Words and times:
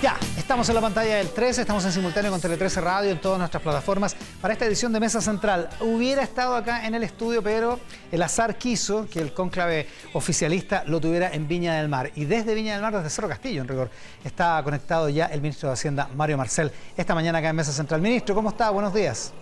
Ya, 0.00 0.16
estamos 0.36 0.68
en 0.68 0.76
la 0.76 0.80
pantalla 0.80 1.16
del 1.16 1.30
13, 1.30 1.62
estamos 1.62 1.84
en 1.84 1.90
simultáneo 1.90 2.30
con 2.30 2.40
Tele 2.40 2.56
13 2.56 2.80
Radio 2.80 3.10
en 3.10 3.20
todas 3.20 3.36
nuestras 3.36 3.60
plataformas 3.60 4.14
para 4.40 4.52
esta 4.52 4.64
edición 4.64 4.92
de 4.92 5.00
Mesa 5.00 5.20
Central. 5.20 5.68
Hubiera 5.80 6.22
estado 6.22 6.54
acá 6.54 6.86
en 6.86 6.94
el 6.94 7.02
estudio, 7.02 7.42
pero 7.42 7.80
el 8.12 8.22
azar 8.22 8.56
quiso 8.58 9.08
que 9.10 9.18
el 9.18 9.34
cónclave 9.34 9.88
oficialista 10.12 10.84
lo 10.86 11.00
tuviera 11.00 11.30
en 11.32 11.48
Viña 11.48 11.74
del 11.74 11.88
Mar. 11.88 12.12
Y 12.14 12.26
desde 12.26 12.54
Viña 12.54 12.74
del 12.74 12.82
Mar, 12.82 12.94
desde 12.94 13.10
Cerro 13.10 13.26
Castillo, 13.26 13.60
en 13.60 13.66
rigor, 13.66 13.90
está 14.24 14.62
conectado 14.62 15.08
ya 15.08 15.26
el 15.26 15.40
ministro 15.40 15.68
de 15.68 15.72
Hacienda, 15.72 16.08
Mario 16.14 16.38
Marcel, 16.38 16.70
esta 16.96 17.16
mañana 17.16 17.38
acá 17.38 17.48
en 17.48 17.56
Mesa 17.56 17.72
Central. 17.72 18.00
Ministro, 18.00 18.36
¿cómo 18.36 18.50
está? 18.50 18.70
Buenos 18.70 18.94
días. 18.94 19.32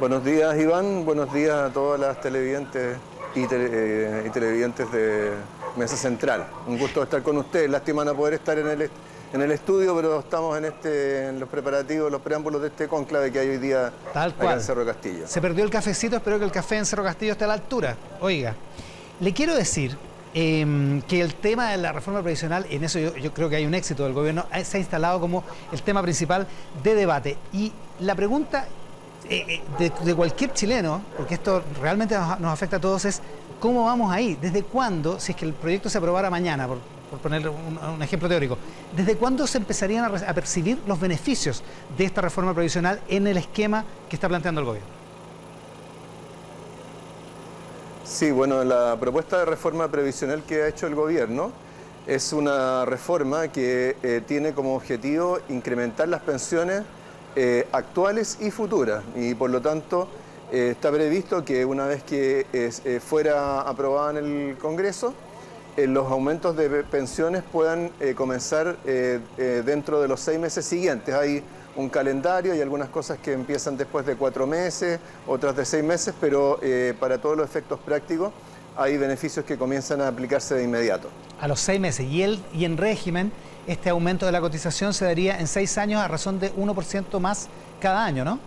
Buenos 0.00 0.24
días, 0.24 0.58
Iván. 0.58 1.04
Buenos 1.04 1.30
días 1.34 1.54
a 1.54 1.70
todas 1.70 2.00
las 2.00 2.18
televidentes 2.22 2.96
y, 3.34 3.46
eh, 3.50 4.24
y 4.26 4.30
televidentes 4.30 4.90
de 4.92 5.30
Mesa 5.76 5.96
Central. 5.96 6.46
Un 6.66 6.78
gusto 6.78 7.02
estar 7.02 7.22
con 7.22 7.38
ustedes. 7.38 7.70
Lástima 7.70 8.04
no 8.04 8.14
poder 8.14 8.34
estar 8.34 8.58
en 8.58 8.66
el, 8.68 8.90
en 9.32 9.40
el 9.42 9.50
estudio, 9.52 9.94
pero 9.96 10.20
estamos 10.20 10.56
en, 10.58 10.66
este, 10.66 11.28
en 11.28 11.40
los 11.40 11.48
preparativos, 11.48 12.10
los 12.10 12.20
preámbulos 12.20 12.60
de 12.60 12.68
este 12.68 12.88
conclave 12.88 13.32
que 13.32 13.38
hay 13.38 13.48
hoy 13.48 13.58
día 13.58 13.92
Tal 14.12 14.34
cual. 14.34 14.58
en 14.58 14.60
Cerro 14.62 14.84
Castillo. 14.84 15.26
Se 15.26 15.40
perdió 15.40 15.64
el 15.64 15.70
cafecito, 15.70 16.16
espero 16.16 16.38
que 16.38 16.44
el 16.44 16.52
café 16.52 16.76
en 16.76 16.86
Cerro 16.86 17.04
Castillo 17.04 17.32
esté 17.32 17.44
a 17.44 17.48
la 17.48 17.54
altura. 17.54 17.96
Oiga, 18.20 18.54
le 19.20 19.32
quiero 19.32 19.54
decir 19.54 19.96
eh, 20.34 21.00
que 21.08 21.20
el 21.20 21.34
tema 21.34 21.70
de 21.70 21.78
la 21.78 21.92
reforma 21.92 22.20
previsional, 22.22 22.66
en 22.68 22.84
eso 22.84 22.98
yo, 22.98 23.16
yo 23.16 23.32
creo 23.32 23.48
que 23.48 23.56
hay 23.56 23.66
un 23.66 23.74
éxito 23.74 24.04
del 24.04 24.12
gobierno, 24.12 24.46
eh, 24.52 24.64
se 24.64 24.76
ha 24.76 24.80
instalado 24.80 25.20
como 25.20 25.44
el 25.72 25.82
tema 25.82 26.02
principal 26.02 26.46
de 26.82 26.94
debate. 26.94 27.36
Y 27.52 27.72
la 28.00 28.14
pregunta 28.14 28.66
eh, 29.32 29.62
eh, 29.80 29.90
de, 30.04 30.14
cualquier 30.14 30.52
chileno, 30.52 31.00
porque 31.16 31.34
esto 31.34 31.62
realmente 31.80 32.14
nos, 32.14 32.52
afecta 32.52 32.76
a 32.76 32.80
todos, 32.80 33.06
es 33.06 33.22
¿cómo 33.58 33.86
vamos 33.86 34.12
ahí? 34.12 34.36
¿Desde 34.38 34.62
cuándo, 34.62 35.18
si 35.18 35.32
es 35.32 35.38
que 35.38 35.46
el 35.46 35.54
proyecto 35.54 35.88
se 35.88 35.96
aprobara 35.96 36.28
mañana, 36.28 36.68
por, 36.68 36.78
por 37.10 37.18
poner 37.18 37.48
un, 37.48 38.02
ejemplo 38.02 38.28
teórico, 38.28 38.58
¿desde 38.94 39.16
cuándo 39.16 39.46
se 39.46 39.56
empezarían 39.56 40.04
a, 40.04 40.34
percibir 40.34 40.78
los 40.86 41.00
beneficios 41.00 41.62
de 41.96 42.04
esta 42.04 42.20
reforma 42.20 42.52
previsional 42.52 43.00
en 43.08 43.26
el 43.26 43.38
esquema 43.38 43.86
que 44.10 44.16
está 44.16 44.28
planteando 44.28 44.60
el 44.60 44.66
gobierno? 44.66 44.90
Sí, 48.04 48.30
bueno, 48.30 48.62
la 48.64 48.98
propuesta 49.00 49.38
de 49.38 49.46
reforma 49.46 49.88
previsional 49.88 50.42
que 50.42 50.64
ha 50.64 50.68
hecho 50.68 50.86
el 50.86 50.94
gobierno 50.94 51.52
es 52.06 52.34
una 52.34 52.84
reforma 52.84 53.48
que 53.48 53.96
eh, 54.02 54.20
tiene 54.26 54.52
como 54.52 54.74
objetivo 54.76 55.38
incrementar 55.48 56.08
las 56.08 56.20
pensiones 56.20 56.82
eh, 57.36 57.66
actuales 57.72 58.38
y 58.40 58.50
futuras 58.50 59.02
y 59.16 59.34
por 59.34 59.50
lo 59.50 59.60
tanto 59.60 60.08
eh, 60.52 60.70
está 60.72 60.90
previsto 60.90 61.44
que 61.44 61.64
una 61.64 61.86
vez 61.86 62.02
que 62.02 62.46
eh, 62.52 63.00
fuera 63.04 63.60
aprobada 63.62 64.18
en 64.18 64.50
el 64.50 64.56
Congreso, 64.58 65.14
los 65.76 66.10
aumentos 66.12 66.54
de 66.56 66.68
pe- 66.68 66.82
pensiones 66.84 67.42
puedan 67.50 67.90
comenzar 68.14 68.76
dentro 68.84 70.02
de 70.02 70.08
los 70.08 70.20
seis 70.20 70.38
meses 70.38 70.66
siguientes. 70.66 71.14
Hay 71.14 71.42
un 71.76 71.88
calendario 71.88 72.54
y 72.54 72.60
algunas 72.60 72.90
cosas 72.90 73.16
que 73.18 73.32
empiezan 73.32 73.78
después 73.78 74.04
de 74.04 74.16
cuatro 74.16 74.46
meses, 74.46 75.00
otras 75.26 75.56
de 75.56 75.64
seis 75.64 75.82
meses, 75.82 76.12
pero 76.20 76.60
para 77.00 77.16
todos 77.22 77.38
los 77.38 77.46
efectos 77.48 77.80
prácticos 77.80 78.34
hay 78.76 78.98
beneficios 78.98 79.46
que 79.46 79.56
comienzan 79.56 80.02
a 80.02 80.08
aplicarse 80.08 80.54
de 80.54 80.64
inmediato. 80.64 81.08
a 81.40 81.48
los 81.48 81.58
seis 81.60 81.80
meses. 81.80 82.04
Y, 82.06 82.22
el, 82.22 82.38
y 82.52 82.66
en 82.66 82.76
régimen, 82.76 83.32
este 83.66 83.90
aumento 83.90 84.26
de 84.26 84.32
la 84.32 84.40
cotización 84.40 84.92
se 84.92 85.04
daría 85.04 85.38
en 85.38 85.46
seis 85.46 85.78
años 85.78 86.00
a 86.00 86.08
razón 86.08 86.40
de 86.40 86.54
1% 86.54 87.20
más 87.20 87.48
cada 87.80 88.04
año, 88.04 88.24
¿no? 88.24 88.38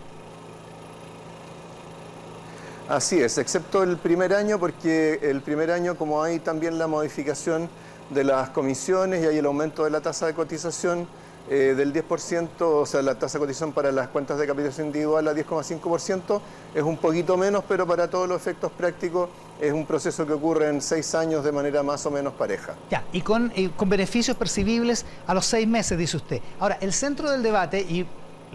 Así 2.88 3.20
es, 3.20 3.36
excepto 3.38 3.82
el 3.82 3.96
primer 3.96 4.32
año, 4.32 4.60
porque 4.60 5.18
el 5.22 5.40
primer 5.40 5.72
año, 5.72 5.96
como 5.96 6.22
hay 6.22 6.38
también 6.38 6.78
la 6.78 6.86
modificación 6.86 7.68
de 8.10 8.22
las 8.22 8.50
comisiones 8.50 9.24
y 9.24 9.26
hay 9.26 9.38
el 9.38 9.46
aumento 9.46 9.82
de 9.82 9.90
la 9.90 10.00
tasa 10.00 10.26
de 10.26 10.34
cotización 10.34 11.08
eh, 11.50 11.74
del 11.76 11.92
10%, 11.92 12.48
o 12.60 12.86
sea, 12.86 13.02
la 13.02 13.18
tasa 13.18 13.38
de 13.38 13.44
cotización 13.44 13.72
para 13.72 13.90
las 13.90 14.08
cuentas 14.08 14.38
de 14.38 14.46
capitalización 14.46 14.88
individual 14.88 15.26
a 15.26 15.32
10,5%, 15.34 16.40
es 16.76 16.82
un 16.82 16.96
poquito 16.96 17.36
menos, 17.36 17.64
pero 17.66 17.88
para 17.88 18.08
todos 18.08 18.28
los 18.28 18.40
efectos 18.40 18.70
prácticos 18.70 19.30
es 19.60 19.72
un 19.72 19.86
proceso 19.86 20.26
que 20.26 20.32
ocurre 20.32 20.68
en 20.68 20.80
seis 20.82 21.14
años 21.14 21.44
de 21.44 21.52
manera 21.52 21.82
más 21.82 22.04
o 22.06 22.10
menos 22.10 22.32
pareja. 22.34 22.74
Ya, 22.90 23.04
y 23.12 23.20
con, 23.22 23.52
con 23.76 23.88
beneficios 23.88 24.36
percibibles 24.36 25.04
a 25.26 25.34
los 25.34 25.46
seis 25.46 25.66
meses, 25.66 25.96
dice 25.98 26.16
usted. 26.16 26.40
Ahora, 26.60 26.78
el 26.80 26.92
centro 26.92 27.30
del 27.30 27.42
debate 27.42 27.80
y 27.80 28.06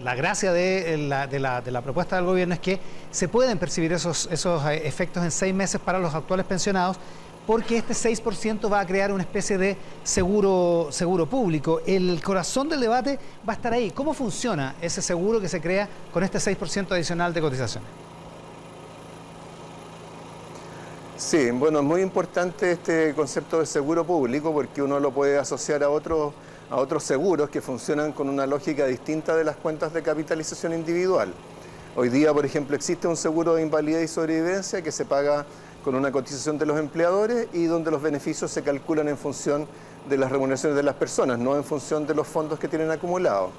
la 0.02 0.14
gracia 0.14 0.52
de 0.52 0.96
la, 0.98 1.26
de 1.26 1.38
la- 1.38 1.60
de 1.60 1.70
la 1.70 1.82
propuesta 1.82 2.16
del 2.16 2.24
gobierno 2.24 2.54
es 2.54 2.60
que 2.60 2.80
se 3.10 3.28
pueden 3.28 3.58
percibir 3.58 3.92
esos, 3.92 4.28
esos 4.32 4.64
eh, 4.66 4.86
efectos 4.86 5.22
en 5.22 5.30
seis 5.30 5.54
meses 5.54 5.80
para 5.80 5.98
los 5.98 6.14
actuales 6.14 6.46
pensionados 6.46 6.96
porque 7.46 7.76
este 7.76 7.92
6% 7.92 8.72
va 8.72 8.78
a 8.80 8.86
crear 8.86 9.10
una 9.12 9.24
especie 9.24 9.58
de 9.58 9.76
seguro, 10.04 10.88
seguro 10.92 11.26
público. 11.26 11.80
El 11.84 12.22
corazón 12.22 12.68
del 12.68 12.78
debate 12.80 13.18
va 13.46 13.54
a 13.54 13.56
estar 13.56 13.72
ahí. 13.72 13.90
¿Cómo 13.90 14.14
funciona 14.14 14.76
ese 14.80 15.02
seguro 15.02 15.40
que 15.40 15.48
se 15.48 15.60
crea 15.60 15.88
con 16.12 16.22
este 16.22 16.38
6% 16.38 16.92
adicional 16.92 17.34
de 17.34 17.40
cotizaciones? 17.40 17.88
Sí, 21.24 21.52
bueno, 21.52 21.78
es 21.78 21.84
muy 21.84 22.02
importante 22.02 22.72
este 22.72 23.14
concepto 23.14 23.60
de 23.60 23.64
seguro 23.64 24.04
público 24.04 24.52
porque 24.52 24.82
uno 24.82 24.98
lo 24.98 25.12
puede 25.12 25.38
asociar 25.38 25.84
a 25.84 25.88
otros, 25.88 26.34
a 26.68 26.76
otros 26.76 27.04
seguros 27.04 27.48
que 27.48 27.62
funcionan 27.62 28.12
con 28.12 28.28
una 28.28 28.44
lógica 28.44 28.86
distinta 28.86 29.36
de 29.36 29.44
las 29.44 29.54
cuentas 29.54 29.94
de 29.94 30.02
capitalización 30.02 30.74
individual. 30.74 31.32
Hoy 31.94 32.08
día, 32.08 32.34
por 32.34 32.44
ejemplo, 32.44 32.74
existe 32.74 33.06
un 33.06 33.16
seguro 33.16 33.54
de 33.54 33.62
invalidez 33.62 34.04
y 34.04 34.08
sobrevivencia 34.12 34.82
que 34.82 34.90
se 34.90 35.04
paga 35.04 35.46
con 35.84 35.94
una 35.94 36.10
cotización 36.10 36.58
de 36.58 36.66
los 36.66 36.78
empleadores 36.78 37.46
y 37.52 37.64
donde 37.66 37.92
los 37.92 38.02
beneficios 38.02 38.50
se 38.50 38.62
calculan 38.62 39.08
en 39.08 39.16
función 39.16 39.68
de 40.10 40.18
las 40.18 40.30
remuneraciones 40.30 40.76
de 40.76 40.82
las 40.82 40.96
personas, 40.96 41.38
no 41.38 41.56
en 41.56 41.62
función 41.62 42.04
de 42.04 42.16
los 42.16 42.26
fondos 42.26 42.58
que 42.58 42.66
tienen 42.66 42.90
acumulados. 42.90 43.52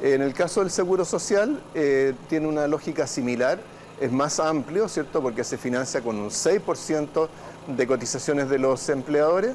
En 0.00 0.22
el 0.22 0.32
caso 0.32 0.60
del 0.60 0.70
seguro 0.70 1.04
social, 1.04 1.60
eh, 1.74 2.14
tiene 2.28 2.46
una 2.46 2.68
lógica 2.68 3.08
similar, 3.08 3.58
es 4.00 4.10
más 4.10 4.40
amplio, 4.40 4.88
¿cierto? 4.88 5.22
Porque 5.22 5.44
se 5.44 5.58
financia 5.58 6.00
con 6.00 6.16
un 6.16 6.30
6% 6.30 7.28
de 7.76 7.86
cotizaciones 7.86 8.48
de 8.48 8.58
los 8.58 8.88
empleadores 8.88 9.54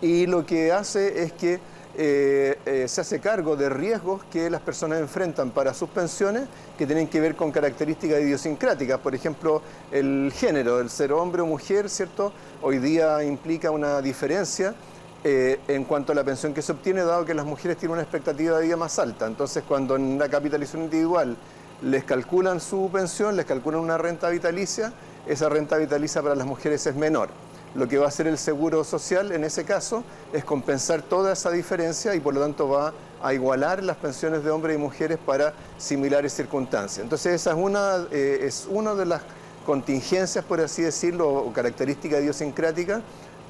y 0.00 0.26
lo 0.26 0.44
que 0.44 0.72
hace 0.72 1.22
es 1.22 1.32
que 1.32 1.60
eh, 1.94 2.58
eh, 2.64 2.86
se 2.88 3.02
hace 3.02 3.20
cargo 3.20 3.54
de 3.54 3.68
riesgos 3.68 4.22
que 4.32 4.48
las 4.48 4.62
personas 4.62 4.98
enfrentan 4.98 5.50
para 5.50 5.74
sus 5.74 5.90
pensiones 5.90 6.44
que 6.78 6.86
tienen 6.86 7.06
que 7.06 7.20
ver 7.20 7.36
con 7.36 7.52
características 7.52 8.22
idiosincráticas, 8.22 8.98
por 8.98 9.14
ejemplo, 9.14 9.60
el 9.90 10.32
género, 10.34 10.80
el 10.80 10.88
ser 10.88 11.12
hombre 11.12 11.42
o 11.42 11.46
mujer, 11.46 11.90
¿cierto? 11.90 12.32
Hoy 12.62 12.78
día 12.78 13.22
implica 13.22 13.70
una 13.70 14.00
diferencia 14.00 14.74
eh, 15.22 15.60
en 15.68 15.84
cuanto 15.84 16.12
a 16.12 16.14
la 16.14 16.24
pensión 16.24 16.54
que 16.54 16.62
se 16.62 16.72
obtiene, 16.72 17.02
dado 17.02 17.26
que 17.26 17.34
las 17.34 17.44
mujeres 17.44 17.76
tienen 17.76 17.92
una 17.92 18.02
expectativa 18.02 18.58
de 18.58 18.64
vida 18.64 18.76
más 18.76 18.98
alta. 18.98 19.26
Entonces, 19.26 19.62
cuando 19.68 19.94
en 19.96 20.18
la 20.18 20.30
capitalización 20.30 20.84
individual 20.84 21.36
les 21.82 22.04
calculan 22.04 22.60
su 22.60 22.88
pensión, 22.92 23.36
les 23.36 23.44
calculan 23.44 23.80
una 23.80 23.98
renta 23.98 24.28
vitalicia, 24.28 24.92
esa 25.26 25.48
renta 25.48 25.76
vitalicia 25.76 26.22
para 26.22 26.34
las 26.34 26.46
mujeres 26.46 26.86
es 26.86 26.94
menor. 26.94 27.28
Lo 27.74 27.88
que 27.88 27.96
va 27.96 28.04
a 28.04 28.08
hacer 28.08 28.26
el 28.26 28.36
seguro 28.36 28.84
social 28.84 29.32
en 29.32 29.44
ese 29.44 29.64
caso 29.64 30.04
es 30.32 30.44
compensar 30.44 31.02
toda 31.02 31.32
esa 31.32 31.50
diferencia 31.50 32.14
y 32.14 32.20
por 32.20 32.34
lo 32.34 32.40
tanto 32.40 32.68
va 32.68 32.92
a 33.22 33.32
igualar 33.32 33.82
las 33.82 33.96
pensiones 33.96 34.44
de 34.44 34.50
hombres 34.50 34.76
y 34.76 34.78
mujeres 34.78 35.18
para 35.24 35.54
similares 35.78 36.34
circunstancias. 36.34 37.02
Entonces 37.02 37.34
esa 37.34 37.52
es 37.52 37.56
una, 37.56 38.06
eh, 38.10 38.40
es 38.42 38.68
una 38.70 38.94
de 38.94 39.06
las 39.06 39.22
contingencias, 39.64 40.44
por 40.44 40.60
así 40.60 40.82
decirlo, 40.82 41.28
o 41.28 41.52
característica 41.52 42.20
idiosincrática 42.20 43.00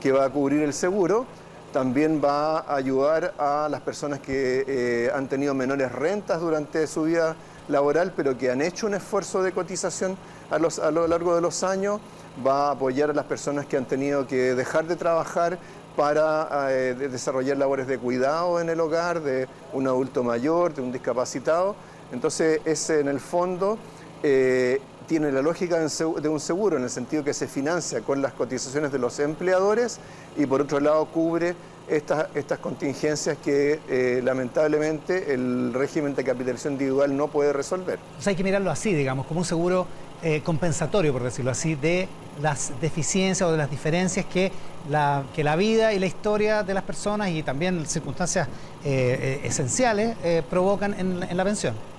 que 0.00 0.12
va 0.12 0.25
a 0.25 0.31
cubrir 0.31 0.62
el 0.62 0.72
seguro. 0.72 1.26
También 1.72 2.21
va 2.22 2.59
a 2.59 2.77
ayudar 2.77 3.33
a 3.38 3.66
las 3.71 3.81
personas 3.81 4.21
que 4.21 4.65
eh, 4.66 5.10
han 5.15 5.27
tenido 5.28 5.55
menores 5.55 5.91
rentas 5.91 6.41
durante 6.41 6.87
su 6.87 7.05
vida 7.05 7.34
laboral, 7.69 8.12
pero 8.15 8.37
que 8.37 8.50
han 8.50 8.60
hecho 8.60 8.87
un 8.87 8.94
esfuerzo 8.94 9.43
de 9.43 9.53
cotización 9.53 10.16
a, 10.50 10.59
lo 10.59 11.06
largo 11.09 11.34
de 11.34 11.41
los 11.41 11.62
años. 11.62 11.99
Va 12.47 12.69
a 12.69 12.71
apoyar 12.72 13.11
a 13.11 13.15
las 13.15 13.25
personas 13.25 13.65
que 13.66 13.78
han 13.78 13.87
tenido 13.87 14.27
que 14.27 14.55
dejar 14.55 14.87
de 14.87 14.97
trabajar 14.97 15.59
para 15.97 16.49
eh, 16.71 16.94
de- 16.94 17.09
desarrollar 17.09 17.56
labores 17.56 17.87
de 17.87 17.99
cuidado 17.99 18.61
en 18.61 18.69
el 18.69 18.78
hogar, 18.78 19.20
de 19.20 19.49
un 19.73 19.87
adulto 19.87 20.23
mayor, 20.23 20.75
de 20.75 20.82
un 20.82 20.93
discapacitado. 20.93 21.75
Entonces, 22.12 22.61
ese 22.67 23.00
en 23.00 23.08
el 23.08 23.20
fondo 23.20 23.79
eh, 24.23 24.81
tiene 25.12 25.31
la 25.31 25.43
lógica 25.43 25.79
de 25.79 26.29
un 26.31 26.41
seguro 26.41 26.79
en 26.79 26.85
el 26.85 26.88
sentido 26.88 27.23
que 27.23 27.35
se 27.35 27.47
financia 27.47 28.00
con 28.00 28.23
las 28.23 28.32
cotizaciones 28.32 28.91
de 28.93 28.99
los 28.99 29.19
empleadores 29.19 29.99
y 30.38 30.47
por 30.47 30.62
otro 30.62 30.81
lado 30.81 31.05
cubre 31.05 31.55
estas, 31.87 32.29
estas 32.35 32.59
contingencias 32.61 33.37
que 33.44 33.79
eh, 33.91 34.23
lamentablemente 34.25 35.35
el 35.35 35.75
régimen 35.75 36.14
de 36.14 36.25
capitalización 36.25 36.73
individual 36.73 37.14
no 37.14 37.29
puede 37.29 37.53
resolver. 37.53 37.99
O 37.99 38.26
hay 38.26 38.35
que 38.35 38.43
mirarlo 38.43 38.70
así, 38.70 38.94
digamos, 38.94 39.26
como 39.26 39.41
un 39.41 39.44
seguro 39.44 39.87
eh, 40.23 40.41
compensatorio, 40.43 41.12
por 41.12 41.25
decirlo 41.25 41.50
así, 41.50 41.75
de 41.75 42.09
las 42.41 42.73
deficiencias 42.81 43.47
o 43.47 43.53
de 43.53 43.59
las 43.59 43.70
diferencias 43.70 44.25
que 44.25 44.50
la, 44.88 45.25
que 45.35 45.44
la 45.44 45.56
vida 45.56 45.93
y 45.93 45.99
la 45.99 46.06
historia 46.06 46.62
de 46.62 46.73
las 46.73 46.85
personas 46.85 47.29
y 47.29 47.43
también 47.43 47.85
circunstancias 47.85 48.49
eh, 48.82 49.43
esenciales 49.44 50.17
provocan 50.49 50.99
en, 50.99 51.23
en 51.23 51.37
la 51.37 51.44
pensión. 51.44 51.92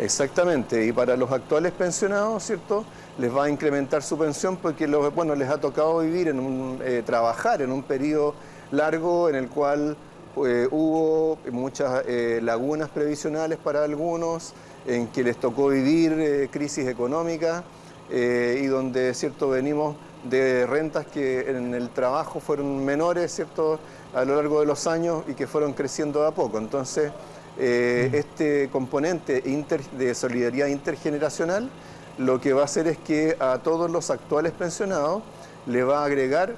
Exactamente, 0.00 0.86
y 0.86 0.92
para 0.92 1.14
los 1.14 1.30
actuales 1.30 1.72
pensionados, 1.72 2.42
¿cierto? 2.44 2.86
Les 3.18 3.36
va 3.36 3.44
a 3.44 3.50
incrementar 3.50 4.02
su 4.02 4.16
pensión 4.16 4.56
porque 4.56 4.88
los, 4.88 5.14
bueno, 5.14 5.34
les 5.34 5.50
ha 5.50 5.60
tocado 5.60 5.98
vivir 5.98 6.28
en 6.28 6.40
un, 6.40 6.80
eh, 6.82 7.02
trabajar 7.04 7.60
en 7.60 7.70
un 7.70 7.82
periodo 7.82 8.34
largo 8.70 9.28
en 9.28 9.34
el 9.34 9.48
cual 9.50 9.98
eh, 10.46 10.66
hubo 10.70 11.36
muchas 11.52 12.04
eh, 12.06 12.40
lagunas 12.42 12.88
previsionales 12.88 13.58
para 13.58 13.84
algunos, 13.84 14.54
en 14.86 15.08
que 15.08 15.22
les 15.22 15.36
tocó 15.36 15.68
vivir 15.68 16.48
crisis 16.50 16.88
económica 16.88 17.62
y 18.10 18.66
donde 18.66 19.12
cierto 19.12 19.50
venimos 19.50 19.94
de 20.24 20.66
rentas 20.66 21.06
que 21.06 21.48
en 21.48 21.74
el 21.74 21.90
trabajo 21.90 22.40
fueron 22.40 22.84
menores 22.84 23.32
cierto 23.32 23.78
a 24.14 24.24
lo 24.24 24.34
largo 24.34 24.60
de 24.60 24.66
los 24.66 24.86
años 24.86 25.24
y 25.28 25.34
que 25.34 25.46
fueron 25.46 25.74
creciendo 25.74 26.26
a 26.26 26.32
poco. 26.32 26.56
Entonces, 26.56 27.12
mm. 27.60 28.14
este 28.14 28.68
componente 28.70 29.42
de 29.42 30.14
solidaridad 30.14 30.66
intergeneracional 30.68 31.68
lo 32.18 32.40
que 32.40 32.52
va 32.52 32.62
a 32.62 32.64
hacer 32.64 32.86
es 32.86 32.98
que 32.98 33.36
a 33.38 33.58
todos 33.58 33.90
los 33.90 34.10
actuales 34.10 34.52
pensionados 34.52 35.22
le 35.66 35.84
va 35.84 36.02
a 36.02 36.04
agregar 36.04 36.54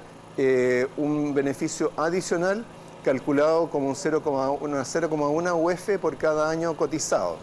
un 0.97 1.33
beneficio 1.35 1.91
adicional 1.95 2.65
calculado 3.03 3.69
como 3.69 3.89
un 3.89 3.95
0,1 3.95 5.53
UF 5.53 5.99
por 5.99 6.17
cada 6.17 6.49
año 6.49 6.75
cotizado. 6.75 7.37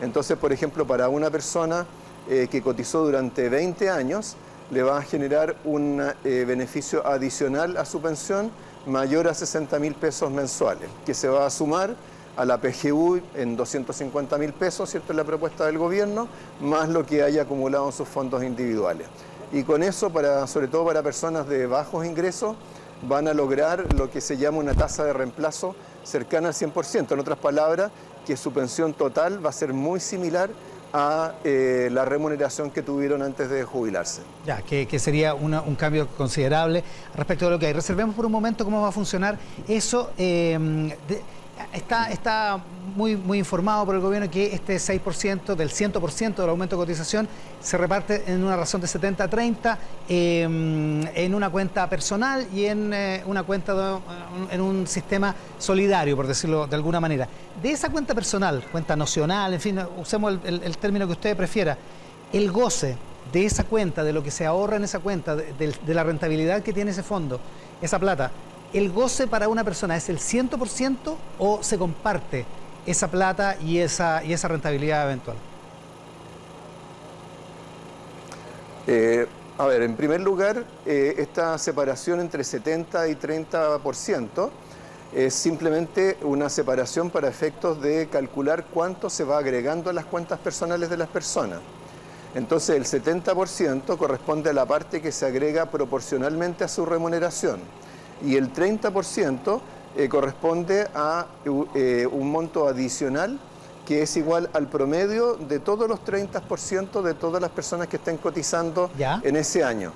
Entonces, 0.00 0.36
por 0.36 0.52
ejemplo, 0.52 0.86
para 0.86 1.08
una 1.08 1.30
persona 1.30 1.86
eh, 2.28 2.46
que 2.50 2.62
cotizó 2.62 3.04
durante 3.04 3.48
20 3.48 3.90
años, 3.90 4.36
le 4.70 4.82
va 4.82 4.98
a 4.98 5.02
generar 5.02 5.56
un 5.64 6.00
eh, 6.24 6.44
beneficio 6.46 7.04
adicional 7.06 7.76
a 7.76 7.84
su 7.84 8.00
pensión 8.00 8.50
mayor 8.86 9.26
a 9.28 9.34
60 9.34 9.78
mil 9.78 9.94
pesos 9.94 10.30
mensuales, 10.30 10.88
que 11.04 11.14
se 11.14 11.28
va 11.28 11.46
a 11.46 11.50
sumar 11.50 11.96
a 12.38 12.44
la 12.44 12.58
PGU 12.58 13.20
en 13.34 13.56
250 13.56 14.38
mil 14.38 14.52
pesos, 14.52 14.88
¿cierto? 14.88 15.12
La 15.12 15.24
propuesta 15.24 15.66
del 15.66 15.76
gobierno, 15.76 16.28
más 16.60 16.88
lo 16.88 17.04
que 17.04 17.24
haya 17.24 17.42
acumulado 17.42 17.86
en 17.86 17.92
sus 17.92 18.06
fondos 18.06 18.44
individuales. 18.44 19.08
Y 19.52 19.64
con 19.64 19.82
eso, 19.82 20.10
para, 20.10 20.46
sobre 20.46 20.68
todo 20.68 20.84
para 20.84 21.02
personas 21.02 21.48
de 21.48 21.66
bajos 21.66 22.06
ingresos, 22.06 22.54
van 23.02 23.26
a 23.26 23.34
lograr 23.34 23.92
lo 23.94 24.08
que 24.08 24.20
se 24.20 24.36
llama 24.36 24.58
una 24.58 24.74
tasa 24.74 25.04
de 25.04 25.12
reemplazo 25.12 25.74
cercana 26.04 26.48
al 26.48 26.54
100%. 26.54 27.10
En 27.10 27.18
otras 27.18 27.38
palabras, 27.38 27.90
que 28.24 28.36
su 28.36 28.52
pensión 28.52 28.94
total 28.94 29.44
va 29.44 29.50
a 29.50 29.52
ser 29.52 29.72
muy 29.72 29.98
similar 29.98 30.50
a 30.92 31.34
eh, 31.44 31.88
la 31.92 32.04
remuneración 32.04 32.70
que 32.70 32.82
tuvieron 32.82 33.20
antes 33.20 33.50
de 33.50 33.64
jubilarse. 33.64 34.22
Ya, 34.46 34.62
que, 34.62 34.98
sería 35.00 35.34
un 35.34 35.74
cambio 35.74 36.06
considerable 36.06 36.84
respecto 37.16 37.46
de 37.46 37.50
lo 37.50 37.58
que 37.58 37.66
hay. 37.66 37.72
Reservemos 37.72 38.14
por 38.14 38.26
un 38.26 38.32
momento 38.32 38.64
cómo 38.64 38.80
va 38.80 38.88
a 38.88 38.92
funcionar 38.92 39.38
eso. 39.66 40.12
Eh, 40.16 40.94
está, 41.72 42.10
está 42.10 42.60
muy, 42.96 43.16
muy 43.16 43.38
informado 43.38 43.86
por 43.86 43.94
el 43.94 44.00
gobierno 44.00 44.30
que 44.30 44.54
este 44.54 44.76
6% 44.76 45.54
del 45.54 45.70
100% 45.70 46.34
del 46.34 46.48
aumento 46.48 46.76
de 46.76 46.82
cotización 46.82 47.28
se 47.60 47.76
reparte 47.76 48.24
en 48.26 48.42
una 48.42 48.56
razón 48.56 48.80
de 48.80 48.86
70-30 48.86 49.78
em, 50.08 51.06
en 51.14 51.34
una 51.34 51.50
cuenta 51.50 51.88
personal 51.88 52.46
y 52.52 52.64
en 52.64 52.92
eh, 52.92 53.22
una 53.26 53.42
cuenta 53.42 54.00
en 54.50 54.60
un 54.60 54.86
sistema 54.86 55.34
solidario, 55.58 56.16
por 56.16 56.26
decirlo 56.26 56.66
de 56.66 56.76
alguna 56.76 57.00
manera. 57.00 57.28
De 57.62 57.70
esa 57.70 57.90
cuenta 57.90 58.14
personal, 58.14 58.64
cuenta 58.70 58.96
nocional, 58.96 59.54
en 59.54 59.60
fin, 59.60 59.78
usemos 59.98 60.38
el, 60.44 60.76
término 60.78 61.06
que 61.06 61.12
usted 61.12 61.36
prefiera, 61.36 61.76
el 62.32 62.50
goce 62.50 62.96
de 63.32 63.44
esa 63.44 63.64
cuenta, 63.64 64.02
de 64.04 64.12
lo 64.12 64.22
que 64.22 64.30
se 64.30 64.46
ahorra 64.46 64.76
en 64.76 64.84
esa 64.84 65.00
cuenta, 65.00 65.36
de 65.36 65.94
la 65.94 66.04
rentabilidad 66.04 66.62
que 66.62 66.72
tiene 66.72 66.92
ese 66.92 67.02
fondo, 67.02 67.40
esa 67.82 67.98
plata, 67.98 68.30
¿el 68.72 68.92
goce 68.92 69.26
para 69.26 69.48
una 69.48 69.64
persona 69.64 69.96
es 69.96 70.08
el 70.08 70.18
100% 70.18 71.16
o 71.38 71.62
se 71.62 71.78
comparte 71.78 72.44
esa 72.86 73.08
plata 73.08 73.56
y 73.60 73.78
esa, 73.78 74.22
y 74.24 74.32
esa 74.32 74.48
rentabilidad 74.48 75.04
eventual? 75.04 75.36
Eh, 78.86 79.26
a 79.58 79.66
ver, 79.66 79.82
en 79.82 79.96
primer 79.96 80.20
lugar, 80.20 80.64
eh, 80.86 81.14
esta 81.18 81.58
separación 81.58 82.20
entre 82.20 82.44
70 82.44 83.08
y 83.08 83.16
30% 83.16 84.50
es 85.14 85.34
simplemente 85.34 86.18
una 86.22 86.48
separación 86.48 87.10
para 87.10 87.28
efectos 87.28 87.80
de 87.80 88.08
calcular 88.08 88.66
cuánto 88.72 89.10
se 89.10 89.24
va 89.24 89.38
agregando 89.38 89.90
a 89.90 89.92
las 89.92 90.04
cuentas 90.04 90.38
personales 90.38 90.90
de 90.90 90.96
las 90.96 91.08
personas. 91.08 91.60
Entonces 92.34 92.76
el 92.76 92.84
70% 92.84 93.96
corresponde 93.96 94.50
a 94.50 94.52
la 94.52 94.66
parte 94.66 95.00
que 95.00 95.12
se 95.12 95.26
agrega 95.26 95.66
proporcionalmente 95.66 96.62
a 96.64 96.68
su 96.68 96.84
remuneración 96.84 97.60
y 98.24 98.36
el 98.36 98.52
30% 98.52 99.60
eh, 99.96 100.08
corresponde 100.08 100.86
a 100.94 101.26
eh, 101.74 102.06
un 102.10 102.30
monto 102.30 102.68
adicional 102.68 103.38
que 103.86 104.02
es 104.02 104.16
igual 104.18 104.50
al 104.52 104.68
promedio 104.68 105.34
de 105.34 105.60
todos 105.60 105.88
los 105.88 106.04
30% 106.04 107.00
de 107.00 107.14
todas 107.14 107.40
las 107.40 107.50
personas 107.50 107.88
que 107.88 107.96
estén 107.96 108.18
cotizando 108.18 108.90
en 109.22 109.34
ese 109.34 109.64
año. 109.64 109.92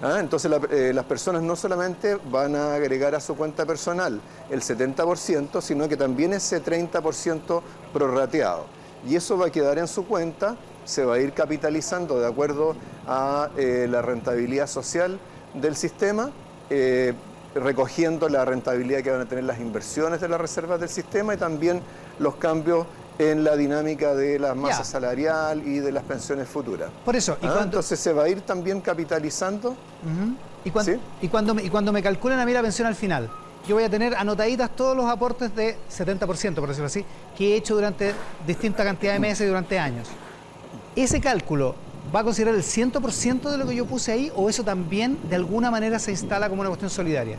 ¿Ah? 0.00 0.18
Entonces 0.20 0.50
eh, 0.70 0.92
las 0.94 1.04
personas 1.04 1.42
no 1.42 1.56
solamente 1.56 2.16
van 2.30 2.54
a 2.54 2.74
agregar 2.74 3.16
a 3.16 3.20
su 3.20 3.36
cuenta 3.36 3.66
personal 3.66 4.20
el 4.48 4.62
70%, 4.62 5.60
sino 5.60 5.88
que 5.88 5.96
también 5.96 6.32
ese 6.32 6.62
30% 6.62 7.62
prorrateado. 7.92 8.66
Y 9.08 9.16
eso 9.16 9.36
va 9.36 9.46
a 9.46 9.50
quedar 9.50 9.76
en 9.78 9.88
su 9.88 10.06
cuenta, 10.06 10.56
se 10.84 11.04
va 11.04 11.16
a 11.16 11.18
ir 11.18 11.32
capitalizando 11.32 12.20
de 12.20 12.28
acuerdo 12.28 12.76
a 13.08 13.50
la 13.56 14.02
rentabilidad 14.02 14.68
social 14.68 15.18
del 15.54 15.74
sistema 15.74 16.30
recogiendo 17.54 18.28
la 18.28 18.44
rentabilidad 18.44 19.02
que 19.02 19.10
van 19.10 19.20
a 19.20 19.26
tener 19.26 19.44
las 19.44 19.60
inversiones 19.60 20.20
de 20.20 20.28
las 20.28 20.40
reservas 20.40 20.80
del 20.80 20.88
sistema 20.88 21.34
y 21.34 21.36
también 21.36 21.80
los 22.18 22.36
cambios 22.36 22.86
en 23.18 23.44
la 23.44 23.56
dinámica 23.56 24.14
de 24.14 24.38
la 24.38 24.54
masa 24.54 24.84
salarial 24.84 25.66
y 25.66 25.78
de 25.78 25.92
las 25.92 26.02
pensiones 26.04 26.48
futuras. 26.48 26.90
Por 27.04 27.14
eso, 27.16 27.36
¿y 27.42 27.46
ah, 27.46 27.60
entonces 27.62 27.98
se 27.98 28.12
va 28.12 28.24
a 28.24 28.28
ir 28.28 28.40
también 28.40 28.80
capitalizando. 28.80 29.76
¿Y, 30.64 30.70
cuando, 30.70 30.92
y, 31.20 31.28
cuando 31.28 31.54
me, 31.54 31.62
y 31.64 31.70
cuando 31.70 31.92
me 31.92 32.02
calculan 32.02 32.38
a 32.38 32.46
mí 32.46 32.52
la 32.52 32.62
pensión 32.62 32.86
al 32.86 32.94
final, 32.94 33.28
yo 33.66 33.74
voy 33.74 33.84
a 33.84 33.90
tener 33.90 34.14
anotaditas 34.14 34.70
todos 34.70 34.96
los 34.96 35.06
aportes 35.06 35.54
de 35.54 35.76
70%, 35.90 36.54
por 36.54 36.68
decirlo 36.68 36.86
así, 36.86 37.04
que 37.36 37.52
he 37.52 37.56
hecho 37.56 37.74
durante 37.74 38.14
distinta 38.46 38.84
cantidad 38.84 39.12
de 39.12 39.18
meses 39.18 39.44
y 39.44 39.48
durante 39.48 39.78
años. 39.78 40.08
Ese 40.96 41.20
cálculo 41.20 41.74
¿Va 42.14 42.20
a 42.20 42.24
considerar 42.24 42.54
el 42.54 42.62
100% 42.62 43.50
de 43.50 43.58
lo 43.58 43.66
que 43.66 43.74
yo 43.74 43.86
puse 43.86 44.12
ahí 44.12 44.32
o 44.34 44.48
eso 44.48 44.64
también 44.64 45.18
de 45.28 45.36
alguna 45.36 45.70
manera 45.70 45.98
se 45.98 46.10
instala 46.10 46.48
como 46.48 46.60
una 46.60 46.68
cuestión 46.68 46.90
solidaria? 46.90 47.38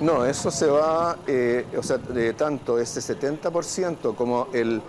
No, 0.00 0.24
eso 0.24 0.50
se 0.50 0.66
va, 0.66 1.18
eh, 1.26 1.66
o 1.76 1.82
sea, 1.82 1.98
de 1.98 2.32
tanto 2.32 2.78
ese 2.78 3.00
70% 3.00 4.14
como 4.14 4.48
el 4.54 4.80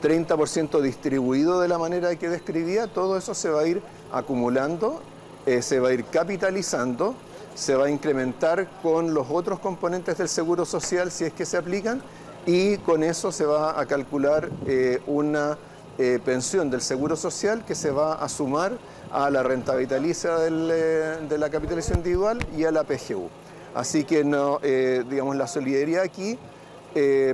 30% 0.00 0.80
distribuido 0.80 1.60
de 1.60 1.66
la 1.66 1.76
manera 1.76 2.14
que 2.14 2.28
describía, 2.28 2.86
todo 2.86 3.18
eso 3.18 3.34
se 3.34 3.50
va 3.50 3.62
a 3.62 3.66
ir 3.66 3.82
acumulando, 4.12 5.02
eh, 5.44 5.60
se 5.60 5.80
va 5.80 5.88
a 5.88 5.92
ir 5.92 6.04
capitalizando, 6.04 7.16
se 7.54 7.74
va 7.74 7.86
a 7.86 7.90
incrementar 7.90 8.68
con 8.80 9.12
los 9.12 9.26
otros 9.28 9.58
componentes 9.58 10.16
del 10.16 10.28
seguro 10.28 10.64
social 10.64 11.10
si 11.10 11.24
es 11.24 11.32
que 11.32 11.44
se 11.44 11.56
aplican 11.56 12.00
y 12.46 12.78
con 12.78 13.02
eso 13.02 13.32
se 13.32 13.44
va 13.44 13.78
a 13.78 13.86
calcular 13.86 14.48
eh, 14.66 15.02
una 15.06 15.58
eh, 16.02 16.18
pensión 16.24 16.70
del 16.70 16.80
Seguro 16.80 17.14
Social 17.14 17.62
que 17.62 17.74
se 17.74 17.90
va 17.90 18.14
a 18.14 18.28
sumar 18.30 18.72
a 19.12 19.28
la 19.28 19.42
renta 19.42 19.74
vitalicia 19.74 20.30
eh, 20.48 21.18
de 21.28 21.36
la 21.36 21.50
capitalización 21.50 21.98
individual 21.98 22.38
y 22.56 22.64
a 22.64 22.70
la 22.70 22.84
PGU. 22.84 23.28
Así 23.74 24.04
que 24.04 24.24
no, 24.24 24.60
eh, 24.62 25.04
digamos, 25.10 25.36
la 25.36 25.46
solidaridad 25.46 26.02
aquí 26.02 26.38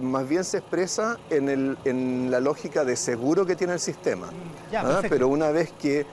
más 0.02 0.28
bien 0.28 0.42
se 0.42 0.58
expresa 0.58 1.16
en, 1.30 1.48
el, 1.48 1.78
en, 1.84 2.28
la 2.28 2.40
lógica 2.40 2.84
de 2.84 2.96
seguro 2.96 3.46
que 3.46 3.54
tiene 3.54 3.74
el 3.74 3.78
sistema. 3.78 4.30
¿ah? 4.74 5.00
Pero 5.08 5.28
una 5.28 5.52
vez 5.52 5.72
que 5.80 6.04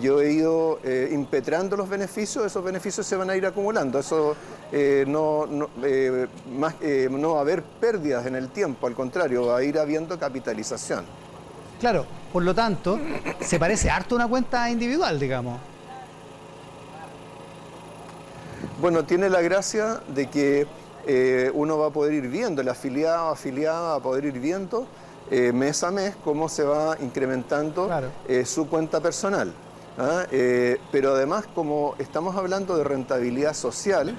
yo 0.00 0.22
he 0.22 0.32
ido 0.32 0.78
impetrando 1.10 1.76
los 1.76 1.88
beneficios, 1.88 2.46
esos 2.46 2.62
beneficios 2.62 3.04
se 3.04 3.16
van 3.16 3.30
a 3.30 3.36
ir 3.36 3.44
acumulando. 3.44 3.98
Eso 3.98 4.36
no, 5.08 5.44
no, 5.46 5.68
más, 6.56 6.76
no 7.10 7.32
va 7.32 7.38
a 7.38 7.40
haber 7.42 7.64
pérdidas 7.64 8.24
en 8.26 8.36
el 8.36 8.48
tiempo, 8.48 8.86
al 8.86 8.94
contrario, 8.94 9.44
va 9.46 9.58
a 9.58 9.62
ir 9.64 9.78
habiendo 9.78 10.18
capitalización. 10.18 11.04
Claro, 11.80 12.06
por 12.32 12.42
lo 12.42 12.54
tanto, 12.54 12.98
se 13.40 13.58
parece 13.58 13.90
harto 13.90 14.14
a 14.14 14.16
una 14.16 14.28
cuenta 14.28 14.70
individual, 14.70 15.18
digamos. 15.18 15.60
Bueno, 18.80 19.04
tiene 19.04 19.30
la 19.30 19.40
gracia 19.40 20.00
de 20.08 20.28
que 20.28 20.66
eh, 21.06 21.50
uno 21.54 21.78
va 21.78 21.86
a 21.86 21.90
poder 21.90 22.12
ir 22.12 22.28
viendo, 22.28 22.60
el 22.60 22.68
afiliado 22.68 23.28
o 23.28 23.32
afiliada 23.32 23.80
va 23.80 23.94
a 23.94 24.00
poder 24.00 24.24
ir 24.26 24.38
viendo 24.38 24.86
eh, 25.30 25.52
mes 25.52 25.82
a 25.82 25.90
mes 25.90 26.14
cómo 26.24 26.48
se 26.48 26.62
va 26.62 26.96
incrementando 27.00 27.88
eh, 28.28 28.44
su 28.44 28.68
cuenta 28.68 29.00
personal. 29.00 29.52
¿ah? 29.98 30.24
pero 30.92 31.14
además, 31.14 31.46
como 31.54 31.94
estamos 31.98 32.36
hablando 32.36 32.76
de 32.76 32.84
rentabilidad 32.84 33.54
social, 33.54 34.14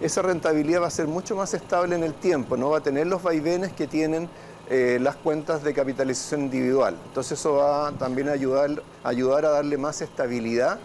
esa 0.00 0.22
rentabilidad 0.22 0.82
va 0.82 0.86
a 0.86 0.90
ser 0.90 1.08
mucho 1.08 1.34
más 1.34 1.54
estable 1.54 1.96
en 1.96 2.04
el 2.04 2.14
tiempo, 2.14 2.56
no 2.56 2.70
va 2.70 2.78
a 2.78 2.82
tener 2.82 3.06
los 3.06 3.22
vaivenes 3.22 3.72
que 3.72 3.86
tienen 3.86 4.28
eh, 4.68 4.98
las 5.00 5.16
cuentas 5.16 5.62
de 5.62 5.72
capitalización 5.72 6.42
individual. 6.42 6.96
Entonces 7.06 7.38
eso 7.38 7.54
va 7.54 7.92
también 7.92 8.28
a 8.28 8.32
ayudar, 8.32 8.82
ayudar 9.04 9.44
a 9.44 9.50
darle 9.50 9.76
más 9.76 10.00
estabilidad 10.02 10.78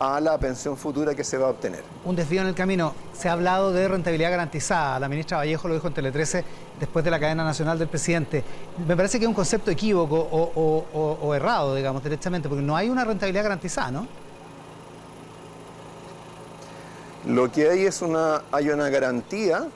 a 0.00 0.18
la 0.18 0.38
pensión 0.38 0.76
futura 0.76 1.14
que 1.14 1.22
se 1.22 1.36
va 1.36 1.46
a 1.46 1.50
obtener. 1.50 1.82
Un 2.04 2.16
desvío 2.16 2.40
en 2.40 2.48
el 2.48 2.54
camino. 2.54 2.94
Se 3.12 3.28
ha 3.28 3.32
hablado 3.32 3.70
de 3.72 3.86
rentabilidad 3.86 4.30
garantizada. 4.30 4.98
La 4.98 5.08
ministra 5.08 5.36
Vallejo 5.36 5.68
lo 5.68 5.74
dijo 5.74 5.88
en 5.88 5.94
Tele 5.94 6.10
13 6.10 6.44
después 6.80 7.04
de 7.04 7.10
la 7.10 7.20
cadena 7.20 7.44
nacional 7.44 7.78
del 7.78 7.88
presidente. 7.88 8.42
Me 8.88 8.96
parece 8.96 9.18
que 9.18 9.26
es 9.26 9.28
un 9.28 9.34
concepto 9.34 9.70
equívoco 9.70 10.16
o, 10.16 11.18
o 11.20 11.34
errado, 11.34 11.74
digamos, 11.74 12.02
directamente, 12.02 12.48
porque 12.48 12.64
no 12.64 12.74
hay 12.74 12.88
una 12.88 13.04
rentabilidad 13.04 13.42
garantizada, 13.42 13.90
¿no? 13.90 14.06
Lo 17.26 17.52
que 17.52 17.68
hay 17.68 17.84
es 17.84 18.00
una, 18.00 18.42
hay 18.50 18.70
una 18.70 18.88
garantía 18.88 19.68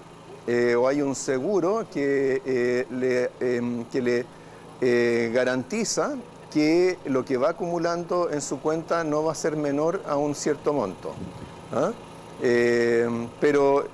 eh, 0.46 0.74
o 0.74 0.86
hay 0.86 1.00
un 1.00 1.14
seguro 1.14 1.86
que 1.90 2.42
eh, 2.44 2.86
le, 2.90 3.30
em, 3.40 3.84
que 3.86 4.02
le 4.02 4.26
eh, 4.80 5.30
garantiza 5.32 6.16
que 6.52 6.98
lo 7.06 7.24
que 7.24 7.38
va 7.38 7.50
acumulando 7.50 8.30
en 8.30 8.42
su 8.42 8.60
cuenta 8.60 9.04
no 9.04 9.24
va 9.24 9.32
a 9.32 9.34
ser 9.34 9.56
menor 9.56 10.02
a 10.06 10.16
un 10.16 10.34
cierto 10.34 10.72
monto. 10.72 11.14
¿ah? 11.72 11.92
pero 13.40 13.86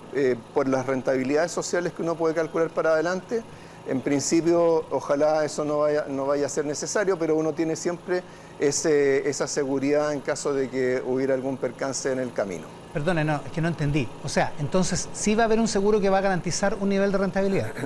por 0.54 0.66
las 0.66 0.84
rentabilidades 0.84 1.52
sociales 1.52 1.92
que 1.92 2.02
uno 2.02 2.16
puede 2.16 2.34
calcular 2.34 2.68
para 2.70 2.94
adelante, 2.94 3.44
en 3.86 4.00
principio 4.00 4.86
ojalá 4.90 5.44
eso 5.44 5.64
no 5.64 5.80
vaya, 5.80 6.06
no 6.08 6.26
vaya 6.26 6.46
a 6.46 6.48
ser 6.48 6.64
necesario, 6.64 7.16
pero 7.16 7.36
uno 7.36 7.52
tiene 7.52 7.76
siempre 7.76 8.24
esa 8.58 9.46
seguridad 9.46 10.12
en 10.12 10.20
caso 10.20 10.52
de 10.52 10.68
que 10.68 11.00
hubiera 11.06 11.34
algún 11.34 11.58
percance 11.58 12.10
en 12.10 12.18
el 12.18 12.32
camino. 12.32 12.79
Perdone, 12.92 13.24
no, 13.24 13.40
es 13.44 13.52
que 13.52 13.60
no 13.60 13.68
entendí. 13.68 14.08
O 14.24 14.28
sea, 14.28 14.52
entonces 14.58 15.08
sí 15.12 15.34
va 15.34 15.44
a 15.44 15.46
haber 15.46 15.60
un 15.60 15.68
seguro 15.68 16.00
que 16.00 16.10
va 16.10 16.18
a 16.18 16.22
garantizar 16.22 16.76
un 16.80 16.88
nivel 16.88 17.12
de 17.12 17.18
rentabilidad. 17.18 17.72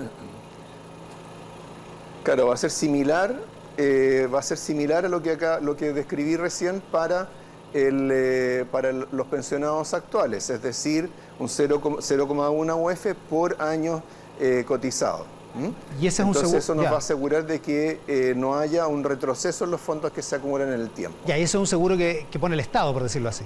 Claro, 2.23 2.47
va 2.47 2.55
a 2.55 2.57
ser 2.57 2.71
similar, 2.71 3.39
eh, 3.77 4.27
va 4.33 4.39
a 4.39 4.43
ser 4.43 4.57
similar 4.57 5.05
a 5.05 5.11
lo 5.11 5.23
que 5.23 5.33
acá, 5.33 5.61
lo 5.61 5.77
que 5.77 5.93
describí 5.93 6.37
recién 6.37 6.81
para 6.91 7.29
el, 7.75 8.09
eh, 8.11 8.65
para 8.73 8.93
los 8.93 9.27
pensionados 9.27 9.93
actuales, 9.93 10.49
es 10.49 10.63
decir, 10.63 11.11
un 11.39 11.49
0,1 11.49 12.77
UF 12.83 13.07
por 13.29 13.61
año 13.61 14.03
eh, 14.41 14.65
cotizado. 14.67 15.27
Y 16.01 16.07
ese 16.07 16.23
es 16.23 16.29
Entonces 16.29 16.51
un 16.51 16.59
eso 16.59 16.75
nos 16.75 16.87
va 16.87 16.93
a 16.93 16.97
asegurar 16.97 17.45
de 17.45 17.61
que 17.61 18.33
no 18.35 18.57
haya 18.57 18.87
un 18.87 19.05
retroceso 19.05 19.67
en 19.67 19.73
los 19.73 19.81
fondos 19.83 20.11
que 20.11 20.23
se 20.23 20.35
acumulan 20.37 20.73
en 20.73 20.81
el 20.81 20.89
tiempo. 20.89 21.19
Ya, 21.27 21.37
y 21.37 21.43
eso 21.43 21.59
es 21.59 21.61
un 21.61 21.67
seguro 21.67 21.99
que 21.99 22.39
pone 22.41 22.55
el 22.55 22.61
Estado, 22.61 22.91
por 22.95 23.03
decirlo 23.03 23.29
así 23.29 23.45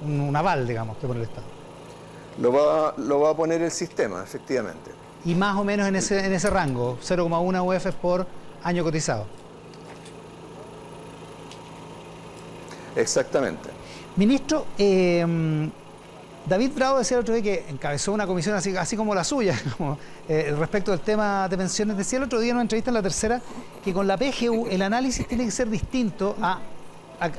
un, 0.00 0.34
aval, 0.34 0.66
digamos, 0.66 0.96
que 0.98 1.06
pone 1.06 1.20
el 1.20 1.26
Estado. 1.26 1.46
Lo 2.40 2.52
va, 2.52 2.94
lo 2.96 3.20
va 3.20 3.30
a 3.30 3.34
poner 3.34 3.62
el 3.62 3.70
sistema, 3.70 4.22
efectivamente. 4.22 4.90
Y 5.24 5.34
más 5.34 5.56
o 5.56 5.64
menos 5.64 5.88
en 5.88 5.96
ese, 5.96 6.24
en 6.24 6.32
ese 6.32 6.50
rango, 6.50 6.98
0,1 7.02 7.76
UF 7.76 7.94
por 7.96 8.26
año 8.62 8.84
cotizado. 8.84 9.26
Exactamente. 12.94 13.70
Ministro, 14.16 14.66
eh, 14.76 15.70
David 16.48 16.70
Bravo 16.74 16.98
decía 16.98 17.18
el 17.18 17.20
otro 17.20 17.34
día 17.34 17.42
que 17.42 17.64
encabezó 17.68 18.12
una 18.12 18.26
comisión 18.26 18.56
así, 18.56 18.74
así 18.74 18.96
como 18.96 19.14
la 19.14 19.22
suya, 19.22 19.54
eh, 20.28 20.54
respecto 20.58 20.90
del 20.90 21.00
tema 21.00 21.46
de 21.46 21.58
pensiones. 21.58 21.96
Decía 21.96 22.18
el 22.18 22.24
otro 22.24 22.40
día 22.40 22.50
en 22.50 22.56
una 22.56 22.62
entrevista 22.62 22.90
en 22.90 22.94
la 22.94 23.02
tercera 23.02 23.40
que 23.84 23.92
con 23.92 24.06
la 24.06 24.16
PGU 24.16 24.66
el 24.70 24.80
análisis 24.80 25.28
tiene 25.28 25.44
que 25.44 25.50
ser 25.50 25.68
distinto 25.68 26.36
a, 26.40 26.58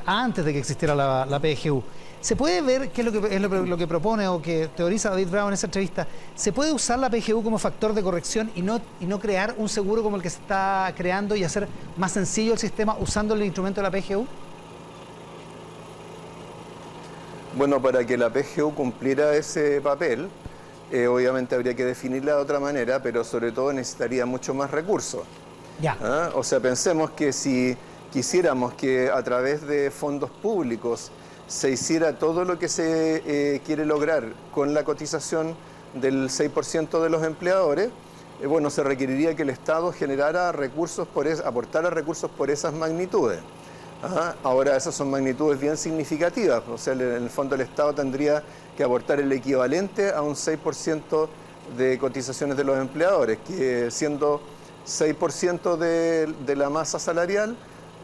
antes 0.06 0.44
de 0.44 0.52
que 0.52 0.60
existiera 0.60 0.94
la, 0.94 1.26
la 1.26 1.40
PGU. 1.40 1.82
¿Se 2.20 2.36
puede 2.36 2.60
ver 2.60 2.90
qué 2.90 3.00
es, 3.00 3.06
lo 3.06 3.12
que, 3.12 3.34
es 3.34 3.40
lo, 3.40 3.76
que 3.78 3.86
propone 3.86 4.28
o 4.28 4.42
que 4.42 4.68
teoriza 4.76 5.08
David 5.08 5.28
Bravo 5.28 5.48
en 5.48 5.54
esa 5.54 5.66
entrevista? 5.66 6.06
¿Se 6.34 6.52
puede 6.52 6.70
usar 6.70 6.98
la 6.98 7.08
PGU 7.08 7.42
como 7.42 7.58
factor 7.58 7.94
de 7.94 8.02
corrección 8.02 8.50
y 8.54 8.60
no, 8.60 8.78
y 9.00 9.06
no 9.06 9.18
crear 9.18 9.54
un 9.56 9.70
seguro 9.70 10.02
como 10.02 10.16
el 10.16 10.22
que 10.22 10.28
se 10.28 10.38
está 10.38 10.92
creando 10.94 11.34
y 11.34 11.44
hacer 11.44 11.66
más 11.96 12.12
sencillo 12.12 12.52
el 12.52 12.58
sistema 12.58 12.94
usando 13.00 13.32
el 13.34 13.42
instrumento 13.42 13.80
de 13.80 13.90
la 13.90 13.90
PGU? 13.90 14.26
Bueno, 17.56 17.80
para 17.80 18.04
que 18.04 18.18
la 18.18 18.30
PGU 18.30 18.74
cumpliera 18.74 19.34
ese 19.34 19.80
papel, 19.80 20.28
eh, 20.92 21.06
obviamente 21.06 21.54
habría 21.54 21.74
que 21.74 21.86
definirla 21.86 22.36
de 22.36 22.42
otra 22.42 22.60
manera, 22.60 23.02
pero 23.02 23.24
sobre 23.24 23.50
todo 23.50 23.72
necesitaría 23.72 24.26
mucho 24.26 24.52
más 24.52 24.70
recursos. 24.70 25.22
Ya. 25.80 25.96
¿Ah? 26.02 26.30
O 26.34 26.44
sea, 26.44 26.60
pensemos 26.60 27.12
que 27.12 27.32
si 27.32 27.76
quisiéramos 28.12 28.74
que 28.74 29.08
a 29.08 29.22
través 29.22 29.66
de 29.66 29.90
fondos 29.90 30.30
públicos 30.30 31.10
se 31.50 31.68
hiciera 31.68 32.16
todo 32.16 32.44
lo 32.44 32.60
que 32.60 32.68
se 32.68 33.22
eh, 33.26 33.60
quiere 33.66 33.84
lograr 33.84 34.22
con 34.54 34.72
la 34.72 34.84
cotización 34.84 35.56
del 35.94 36.28
6% 36.28 37.02
de 37.02 37.10
los 37.10 37.24
empleadores, 37.24 37.90
eh, 38.40 38.46
bueno, 38.46 38.70
se 38.70 38.84
requeriría 38.84 39.34
que 39.34 39.42
el 39.42 39.50
Estado 39.50 39.92
generara 39.92 40.52
recursos, 40.52 41.08
por 41.08 41.26
aportara 41.26 41.90
recursos 41.90 42.30
por 42.30 42.50
esas 42.50 42.72
magnitudes. 42.72 43.40
Ahora 44.44 44.76
esas 44.76 44.94
son 44.94 45.10
magnitudes 45.10 45.60
bien 45.60 45.76
significativas, 45.76 46.62
o 46.68 46.78
sea, 46.78 46.94
en 46.94 47.00
el 47.00 47.28
fondo 47.28 47.56
el 47.56 47.60
Estado 47.62 47.92
tendría 47.94 48.42
que 48.74 48.82
aportar 48.82 49.20
el 49.20 49.30
equivalente 49.30 50.10
a 50.10 50.22
un 50.22 50.36
6% 50.36 51.28
de 51.76 51.98
cotizaciones 51.98 52.56
de 52.56 52.64
los 52.64 52.78
empleadores, 52.78 53.38
que 53.46 53.90
siendo 53.90 54.40
6% 54.86 55.76
de, 55.76 56.32
de 56.46 56.56
la 56.56 56.70
masa 56.70 56.98
salarial, 56.98 57.56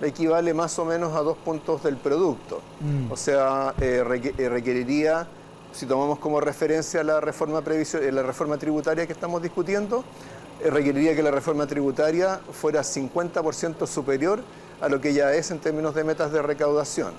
equivale 0.02 0.52
más 0.54 0.78
o 0.78 0.84
menos 0.84 1.14
a 1.14 1.20
dos 1.20 1.36
puntos 1.36 1.82
del 1.82 1.96
producto. 1.96 2.60
Mm. 2.80 3.12
O 3.12 3.16
sea, 3.16 3.74
eh, 3.80 4.02
eh, 4.38 4.48
requeriría, 4.48 5.26
si 5.72 5.86
tomamos 5.86 6.18
como 6.18 6.40
referencia 6.40 7.02
la 7.02 7.20
reforma, 7.20 7.62
eh, 7.66 8.12
la 8.12 8.22
reforma 8.22 8.58
tributaria 8.58 9.06
que 9.06 9.12
estamos 9.12 9.42
discutiendo, 9.42 10.04
requeriría 10.64 11.14
que 11.14 11.22
la 11.22 11.30
reforma 11.30 11.66
tributaria 11.66 12.40
fuera 12.52 12.82
50% 12.82 13.86
superior 13.86 14.40
a 14.80 14.88
lo 14.88 15.00
que 15.00 15.12
ya 15.12 15.34
es 15.34 15.50
en 15.50 15.58
términos 15.58 15.94
de 15.94 16.04
metas 16.04 16.32
de 16.32 16.42
recaudación. 16.42 17.12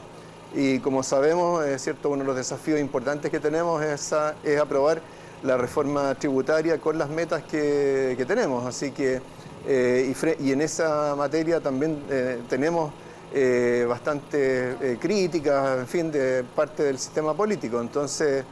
Y 0.55 0.79
como 0.79 1.03
sabemos, 1.03 1.65
es 1.65 1.83
cierto, 1.83 2.09
uno 2.09 2.23
de 2.23 2.27
los 2.27 2.35
desafíos 2.35 2.79
importantes 2.79 3.29
que 3.29 3.39
tenemos 3.39 3.83
es, 3.83 4.13
es 4.43 4.59
aprobar 4.59 5.01
la 5.43 5.57
reforma 5.57 6.15
tributaria 6.15 6.79
con 6.79 6.97
las 6.97 7.09
metas 7.09 7.43
que, 7.43 8.15
que 8.17 8.25
tenemos. 8.25 8.65
Así 8.65 8.91
que 8.91 9.21
eh, 9.69 10.13
y, 10.39 10.51
en 10.53 10.61
esa 10.61 11.13
materia 11.17 11.59
también 11.59 12.01
eh, 12.09 12.39
tenemos 12.49 12.93
eh, 13.33 13.85
bastante 13.87 14.97
críticas, 15.01 15.79
en 15.79 15.87
fin, 15.87 16.11
de 16.11 16.45
parte 16.55 16.83
del 16.83 16.97
sistema 16.97 17.33
político. 17.33 17.81
Entonces, 17.81 18.45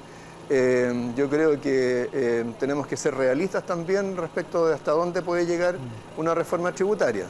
yo 0.50 1.27
creo 1.27 1.60
que 1.60 2.45
tenemos 2.60 2.86
que 2.86 2.95
ser 2.95 3.15
realistas 3.15 3.65
también 3.65 4.15
respecto 4.15 4.67
de 4.67 4.75
hasta 4.75 4.91
dónde 4.91 5.24
puede 5.24 5.45
llegar 5.48 5.75
una 6.17 6.36
reforma 6.36 6.72
tributaria. 6.72 7.25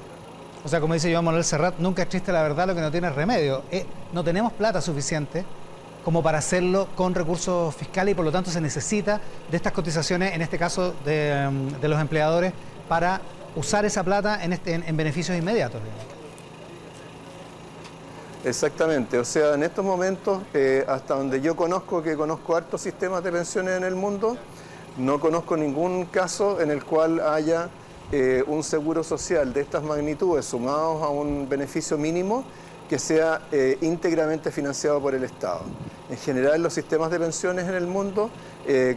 O 0.66 0.68
sea, 0.68 0.82
como 0.82 0.96
dice 0.96 1.14
Joan 1.14 1.24
Manuel 1.24 1.46
Serrat, 1.46 1.76
nunca 1.78 2.02
es 2.02 2.10
triste 2.10 2.34
la 2.34 2.42
verdad 2.42 2.68
lo 2.68 2.76
que 2.76 2.82
no 2.82 2.92
tiene 2.92 3.10
remedio. 3.12 3.64
no 4.12 4.22
tenemos 4.22 4.52
plata 4.52 4.82
suficiente 4.82 5.46
como 6.04 6.22
para 6.22 6.40
hacerlo 6.40 6.90
con 6.96 7.16
recursos 7.16 7.74
fiscales 7.74 8.12
y 8.12 8.16
por 8.16 8.26
lo 8.26 8.32
tanto 8.34 8.52
se 8.52 8.60
necesita 8.60 9.22
de 9.50 9.56
estas 9.56 9.72
cotizaciones, 9.72 10.34
en 10.34 10.42
este 10.42 10.58
caso 10.58 10.94
de, 11.06 11.50
de 11.80 11.88
los 11.88 12.02
empleadores, 12.02 12.52
para 12.90 13.22
usar 13.56 13.86
esa 13.86 14.04
plata 14.04 14.44
en, 14.44 14.54
este, 14.54 14.74
en, 14.74 14.98
beneficios 14.98 15.38
inmediatos. 15.38 15.82
Exactamente, 18.44 19.18
o 19.18 19.26
sea, 19.26 19.56
en 19.56 19.64
estos 19.64 19.84
momentos, 19.84 20.44
eh, 20.54 20.86
hasta 20.88 21.16
donde 21.16 21.42
yo 21.42 21.56
conozco, 21.56 22.04
que 22.04 22.16
conozco 22.16 22.56
hartos 22.56 22.82
sistemas 22.82 23.24
de 23.24 23.32
pensiones 23.32 23.78
en 23.78 23.84
el 23.84 23.96
mundo, 23.96 24.38
no 24.98 25.20
conozco 25.20 25.58
ningún 25.58 26.06
caso 26.06 26.62
en 26.62 26.70
el 26.70 26.86
cual 26.86 27.20
haya 27.22 27.70
eh, 28.12 28.44
un 28.46 28.64
seguro 28.64 29.04
social 29.04 29.52
de 29.52 29.62
estas 29.62 29.82
magnitudes 29.82 30.46
sumados 30.46 31.02
a 31.02 31.10
un 31.10 31.50
beneficio 31.50 31.98
mínimo 31.98 32.46
que 32.88 33.00
sea 33.00 33.42
eh, 33.52 33.80
íntegramente 33.82 34.52
financiado 34.52 35.02
por 35.02 35.16
el 35.16 35.24
Estado. 35.24 35.62
En 36.12 36.18
general, 36.18 36.62
los 36.62 36.72
sistemas 36.72 37.10
de 37.10 37.20
pensiones 37.20 37.68
en 37.68 37.74
el 37.74 37.88
mundo 37.88 38.30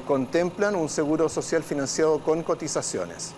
contemplan 0.07 0.75
un 0.75 0.89
seguro 0.89 1.29
social 1.29 1.63
financiado 1.63 2.21
con 2.21 2.43
cotizaciones. 2.43 3.35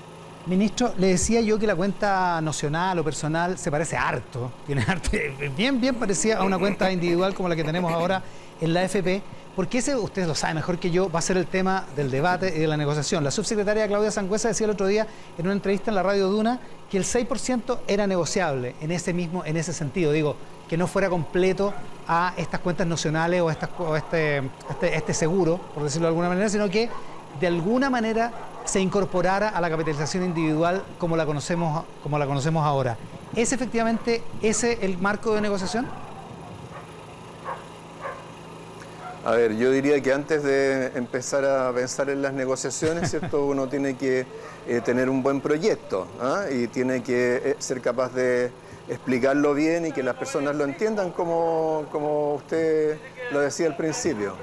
Ministro, 0.47 0.95
le 0.97 1.09
decía 1.09 1.43
yo 1.43 1.59
que 1.59 1.67
la 1.67 1.77
cuenta 1.77 2.41
nacional 2.41 2.99
o 2.99 3.05
personal 3.05 3.59
se 3.59 3.71
parece 3.71 3.97
harto, 3.97 4.51
tiene 4.67 4.83
harto, 4.87 5.11
bien, 5.57 5.81
bien 5.81 5.95
parecida 5.95 6.39
a 6.39 6.45
una 6.45 6.59
cuenta 6.59 6.91
individual 6.91 7.35
como 7.35 7.49
la 7.49 7.57
que 7.57 7.65
tenemos 7.65 7.93
ahora 7.93 8.23
en 8.61 8.73
la 8.73 8.83
FP, 8.85 9.23
porque 9.55 9.79
ese, 9.79 9.95
ustedes 9.97 10.27
lo 10.27 10.35
saben 10.35 10.57
mejor 10.57 10.79
que 10.79 10.91
yo, 10.91 11.11
va 11.11 11.19
a 11.19 11.23
ser 11.23 11.37
el 11.37 11.47
tema 11.47 11.85
del 11.95 12.11
debate 12.11 12.55
y 12.57 12.61
de 12.61 12.67
la 12.67 12.79
negociación. 12.79 13.23
La 13.23 13.31
subsecretaria 13.31 13.87
Claudia 13.87 14.11
Sangüesa 14.11 14.49
decía 14.49 14.65
el 14.65 14.71
otro 14.71 14.87
día 14.87 15.07
en 15.37 15.45
una 15.45 15.53
entrevista 15.53 15.91
en 15.91 15.97
la 15.97 16.03
radio 16.03 16.29
Duna 16.29 16.59
que 16.91 16.97
el 16.97 17.05
6% 17.05 17.81
era 17.87 18.07
negociable 18.07 18.75
en 18.81 18.93
ese 18.93 19.13
mismo, 19.13 19.45
en 19.45 19.59
ese 19.59 19.75
sentido, 19.75 20.13
digo, 20.13 20.37
que 20.69 20.77
no 20.77 20.87
fuera 20.87 21.11
completo 21.11 21.75
a 22.09 22.33
estas 22.37 22.61
cuentas 22.61 22.87
nacionales 22.87 23.43
o, 23.43 23.51
este, 23.97 24.39
este, 24.71 24.97
este 24.97 25.15
seguro, 25.15 25.59
por 25.75 25.83
decirlo 25.83 26.07
de 26.07 26.11
alguna 26.11 26.29
manera, 26.29 26.49
sino 26.49 26.71
que 26.71 26.89
de 27.39 27.47
alguna 27.47 27.91
manera 27.91 28.33
se 28.71 28.81
incorporara 28.81 29.49
a 29.49 29.61
la 29.61 29.69
capitalización 29.69 30.23
individual 30.23 30.85
como 30.99 31.17
la 31.17 31.27
conocemos, 31.27 31.85
como 32.05 32.19
la 32.21 32.27
conocemos 32.27 32.65
ahora. 32.65 32.97
¿Es 33.35 33.53
efectivamente 33.53 34.23
ese 34.43 34.79
el 34.83 34.97
marco 34.97 35.35
de 35.35 35.41
negociación? 35.41 35.89
A 39.25 39.33
ver, 39.33 39.57
yo 39.57 39.73
diría 39.73 40.01
que 40.01 40.13
antes 40.13 40.45
de 40.45 40.93
empezar 40.95 41.45
a 41.45 41.73
pensar 41.73 42.11
en 42.11 42.23
las 42.23 42.33
negociaciones, 42.33 43.11
¿cierto? 43.11 43.45
uno 43.47 43.67
tiene 43.69 43.97
que 43.97 44.25
eh, 44.69 44.81
tener 44.85 45.11
un 45.11 45.21
buen 45.21 45.41
proyecto 45.41 46.07
¿ah? 46.21 46.45
y 46.49 46.69
tiene 46.69 47.03
que 47.03 47.43
eh, 47.45 47.57
ser 47.59 47.81
capaz 47.81 48.15
de 48.15 48.53
explicarlo 48.89 49.53
bien 49.53 49.87
y 49.87 49.93
que 49.93 50.05
las 50.05 50.15
personas 50.15 50.55
lo 50.55 50.63
entiendan 50.63 51.11
como, 51.11 51.87
como 51.91 52.35
usted 52.35 52.99
lo 53.33 53.41
decía 53.41 53.67
al 53.67 53.77
principio. 53.77 54.37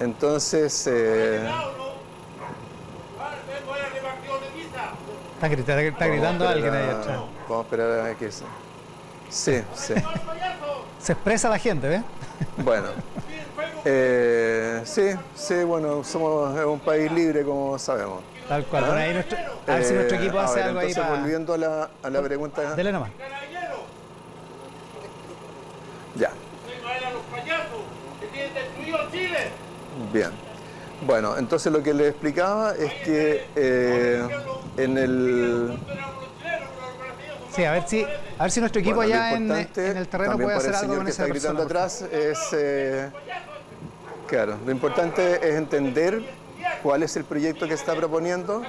Entonces... 0.00 0.88
Eh, 0.88 1.48
Está, 5.38 5.46
gritando, 5.46 5.82
está 5.82 6.06
gritando 6.08 6.48
alguien 6.48 6.74
ahí 6.74 6.90
atrás. 6.90 7.20
Vamos 7.48 7.58
a 7.58 7.60
esperar 7.60 8.10
a 8.10 8.14
que 8.16 8.32
se... 8.32 8.44
Sí, 9.30 9.62
sí. 9.72 9.94
Se 10.98 11.12
expresa 11.12 11.48
la 11.48 11.58
gente, 11.60 11.86
¿ves? 11.86 12.02
Bueno. 12.56 12.88
Eh, 13.84 14.80
sí, 14.84 15.10
sí, 15.36 15.62
bueno, 15.62 16.02
somos 16.02 16.58
un 16.58 16.80
país 16.80 17.12
libre, 17.12 17.44
como 17.44 17.78
sabemos. 17.78 18.20
Tal 18.48 18.64
cual. 18.64 18.90
Ahí 18.90 19.14
nuestro, 19.14 19.38
a 19.68 19.74
ver 19.74 19.84
si 19.84 19.94
nuestro 19.94 20.16
eh, 20.16 20.20
equipo 20.22 20.40
hace 20.40 20.60
algo 20.60 20.80
ahí 20.80 20.92
para... 20.92 21.10
volviendo 21.10 21.54
a 21.54 21.58
la, 21.58 21.90
a 22.02 22.10
la 22.10 22.20
pregunta... 22.20 22.74
Dele 22.74 22.90
nomás. 22.90 23.10
Ya. 26.16 26.32
Bien. 30.12 30.30
Bueno, 31.06 31.38
entonces 31.38 31.72
lo 31.72 31.80
que 31.80 31.94
les 31.94 32.08
explicaba 32.08 32.74
es 32.74 32.92
que 33.04 33.46
eh, 33.54 34.28
en 34.78 34.98
el... 34.98 35.78
Sí, 37.54 37.64
a 37.64 37.72
ver 37.72 37.88
si, 37.88 38.04
a 38.38 38.42
ver 38.42 38.50
si 38.50 38.60
nuestro 38.60 38.80
equipo 38.80 39.00
allá 39.00 39.32
en, 39.32 39.50
el 39.50 39.68
terreno 40.08 40.38
puede 40.38 40.56
hacer 40.56 40.74
algo 40.74 40.96
con 40.96 41.04
que 41.04 41.10
está 41.10 41.26
gritando 41.26 41.62
atrás 41.62 42.02
es... 42.02 42.38
Eh, 42.52 43.10
claro, 44.26 44.56
lo 44.64 44.70
importante 44.70 45.36
es 45.48 45.56
entender 45.56 46.22
cuál 46.82 47.02
es 47.02 47.16
el 47.16 47.24
proyecto 47.24 47.66
que 47.66 47.74
está 47.74 47.94
proponiendo, 47.94 48.62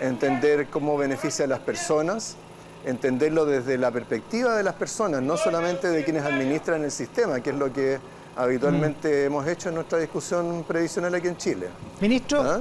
entender 0.00 0.66
cómo 0.66 0.98
beneficia 0.98 1.46
a 1.46 1.48
las 1.48 1.60
personas, 1.60 2.36
entenderlo 2.84 3.46
desde 3.46 3.78
la 3.78 3.90
perspectiva 3.90 4.54
de 4.56 4.62
las 4.62 4.74
personas, 4.74 5.22
no 5.22 5.36
solamente 5.36 5.88
de 5.88 6.04
quienes 6.04 6.24
administran 6.24 6.84
el 6.84 6.90
sistema, 6.90 7.40
que 7.40 7.50
es 7.50 7.56
lo 7.56 7.72
que 7.72 7.98
habitualmente 8.36 9.08
mm. 9.08 9.26
hemos 9.26 9.46
hecho 9.46 9.70
en 9.70 9.76
nuestra 9.76 9.98
discusión 9.98 10.64
previsional 10.68 11.14
aquí 11.14 11.28
en 11.28 11.36
Chile. 11.36 11.68
Ministro, 12.00 12.42
¿Ah? 12.42 12.60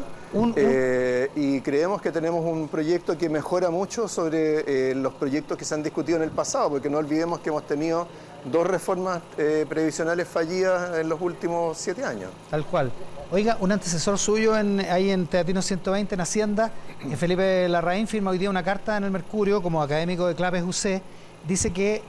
Eh, 0.55 1.29
y 1.35 1.61
creemos 1.61 2.01
que 2.01 2.11
tenemos 2.11 2.43
un 2.43 2.67
proyecto 2.67 3.17
que 3.17 3.29
mejora 3.29 3.69
mucho 3.69 4.07
sobre 4.07 4.91
eh, 4.91 4.95
los 4.95 5.13
proyectos 5.13 5.57
que 5.57 5.63
se 5.63 5.73
han 5.73 5.81
discutido 5.81 6.17
en 6.17 6.23
el 6.23 6.31
pasado, 6.31 6.69
porque 6.71 6.89
no 6.89 6.97
olvidemos 6.97 7.39
que 7.39 7.49
hemos 7.49 7.65
tenido 7.65 8.07
dos 8.43 8.67
reformas 8.67 9.21
eh, 9.37 9.65
previsionales 9.67 10.27
fallidas 10.27 10.99
en 10.99 11.07
los 11.07 11.21
últimos 11.21 11.77
siete 11.77 12.03
años. 12.03 12.31
Tal 12.49 12.65
cual. 12.65 12.91
Oiga, 13.31 13.57
un 13.61 13.71
antecesor 13.71 14.17
suyo 14.19 14.57
en, 14.57 14.81
ahí 14.81 15.09
en 15.09 15.25
Teatino 15.27 15.61
120, 15.61 16.15
en 16.15 16.21
Hacienda, 16.21 16.71
Felipe 17.17 17.67
Larraín, 17.69 18.07
firma 18.07 18.31
hoy 18.31 18.37
día 18.37 18.49
una 18.49 18.63
carta 18.63 18.97
en 18.97 19.05
el 19.05 19.11
Mercurio 19.11 19.63
como 19.63 19.81
académico 19.81 20.27
de 20.27 20.35
Claves 20.35 20.63
UC. 20.63 21.01
Dice 21.47 21.71
que 21.71 22.03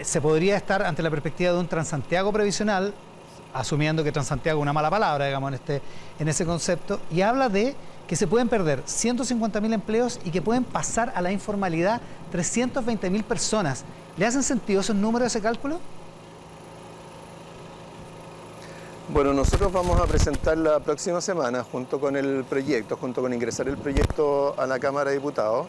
se 0.00 0.20
podría 0.20 0.56
estar 0.56 0.82
ante 0.82 1.02
la 1.02 1.10
perspectiva 1.10 1.52
de 1.52 1.58
un 1.58 1.66
Transantiago 1.66 2.32
previsional, 2.32 2.94
asumiendo 3.54 4.04
que 4.04 4.12
Transantiago 4.12 4.60
es 4.60 4.62
una 4.62 4.72
mala 4.72 4.90
palabra, 4.90 5.26
digamos, 5.26 5.48
en, 5.48 5.54
este, 5.54 5.82
en 6.18 6.28
ese 6.28 6.44
concepto, 6.44 7.00
y 7.10 7.22
habla 7.22 7.48
de 7.48 7.74
que 8.06 8.16
se 8.16 8.26
pueden 8.26 8.48
perder 8.48 8.84
150.000 8.84 9.72
empleos 9.72 10.20
y 10.24 10.30
que 10.30 10.42
pueden 10.42 10.64
pasar 10.64 11.12
a 11.14 11.22
la 11.22 11.32
informalidad 11.32 12.00
320.000 12.32 13.24
personas. 13.24 13.84
¿Le 14.16 14.26
hacen 14.26 14.42
sentido 14.42 14.80
esos 14.80 14.96
números, 14.96 15.26
ese 15.26 15.40
cálculo? 15.40 15.80
Bueno, 19.08 19.32
nosotros 19.32 19.72
vamos 19.72 20.00
a 20.00 20.04
presentar 20.06 20.58
la 20.58 20.80
próxima 20.80 21.20
semana, 21.20 21.62
junto 21.62 22.00
con 22.00 22.16
el 22.16 22.44
proyecto, 22.44 22.96
junto 22.96 23.22
con 23.22 23.32
ingresar 23.32 23.68
el 23.68 23.76
proyecto 23.76 24.54
a 24.58 24.66
la 24.66 24.80
Cámara 24.80 25.10
de 25.10 25.16
Diputados, 25.16 25.68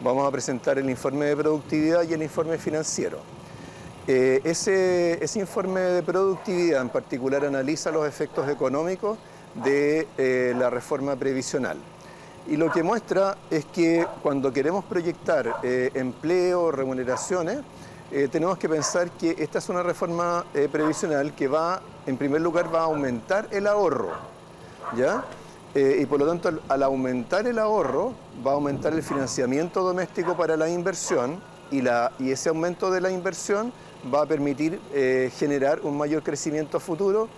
vamos 0.00 0.26
a 0.26 0.30
presentar 0.32 0.78
el 0.78 0.90
informe 0.90 1.26
de 1.26 1.36
productividad 1.36 2.02
y 2.02 2.12
el 2.14 2.22
informe 2.22 2.58
financiero. 2.58 3.18
Eh, 4.08 4.40
ese, 4.42 5.38
informe 5.38 5.80
de 5.80 6.02
productividad 6.02 6.82
en 6.82 6.88
particular 6.88 7.44
analiza 7.44 7.92
los 7.92 8.06
efectos 8.06 8.48
económicos 8.48 9.16
de 9.62 10.08
eh, 10.18 10.54
la 10.58 10.70
reforma 10.70 11.14
previsional. 11.14 11.76
Y 12.48 12.56
lo 12.56 12.72
que 12.72 12.82
muestra 12.82 13.36
es 13.48 13.64
que 13.66 14.04
cuando 14.20 14.52
queremos 14.52 14.84
proyectar 14.84 15.54
eh, 15.62 15.92
empleo, 15.94 16.72
remuneraciones, 16.72 17.60
tenemos 18.30 18.58
que 18.58 18.68
pensar 18.68 19.10
que 19.12 19.36
esta 19.38 19.58
es 19.58 19.70
una 19.70 19.82
reforma 19.82 20.44
previsional 20.70 21.34
que 21.34 21.48
va, 21.48 21.80
en 22.04 22.18
primer 22.18 22.42
lugar, 22.42 22.68
va 22.74 22.80
a 22.80 22.84
aumentar 22.84 23.48
el 23.50 23.66
ahorro. 23.66 24.10
¿ya? 24.94 25.24
y 25.74 26.04
por 26.04 26.20
lo 26.20 26.26
tanto, 26.26 26.60
al 26.68 26.82
aumentar 26.82 27.46
el 27.46 27.58
ahorro, 27.58 28.12
va 28.46 28.50
a 28.50 28.54
aumentar 28.56 28.92
el 28.92 29.02
financiamiento 29.02 29.82
doméstico 29.82 30.36
para 30.36 30.58
la 30.58 30.68
inversión 30.68 31.40
y, 31.70 31.80
la, 31.80 32.12
y 32.18 32.30
ese 32.30 32.50
aumento 32.50 32.90
de 32.90 33.00
la 33.00 33.10
inversión 33.10 33.72
va 34.12 34.22
a 34.22 34.26
permitir 34.26 34.80
eh, 34.92 35.30
generar 35.36 35.80
un 35.82 35.96
mayor 35.96 36.22
crecimiento 36.22 36.80
futuro 36.80 37.28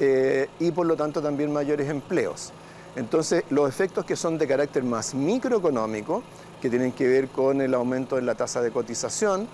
eh, 0.00 0.48
y 0.58 0.70
por 0.72 0.86
lo 0.86 0.96
tanto 0.96 1.20
también 1.22 1.52
mayores 1.52 1.88
empleos. 1.88 2.52
Entonces, 2.96 3.44
los 3.50 3.68
efectos 3.68 4.04
que 4.04 4.16
son 4.16 4.38
de 4.38 4.46
carácter 4.46 4.82
más 4.82 5.14
microeconómico, 5.14 6.22
que 6.60 6.68
tienen 6.68 6.92
que 6.92 7.06
ver 7.06 7.28
con 7.28 7.60
el 7.60 7.74
aumento 7.74 8.18
en 8.18 8.26
la 8.26 8.34
tasa 8.34 8.60
de 8.60 8.70
cotización, 8.70 9.46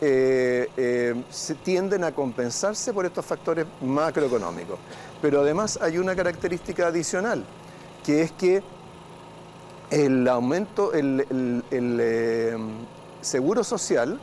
eh, 0.00 1.14
se 1.30 1.54
tienden 1.54 2.04
a 2.04 2.12
compensarse 2.12 2.92
por 2.92 3.06
estos 3.06 3.24
factores 3.24 3.66
macroeconómicos. 3.80 4.78
Pero 5.20 5.40
además 5.40 5.78
hay 5.80 5.98
una 5.98 6.14
característica 6.14 6.88
adicional, 6.88 7.44
que 8.04 8.22
es 8.22 8.32
que 8.32 8.62
el 9.90 10.28
aumento, 10.28 10.92
el 10.92 11.24
seguro 13.22 13.64
social, 13.64 14.20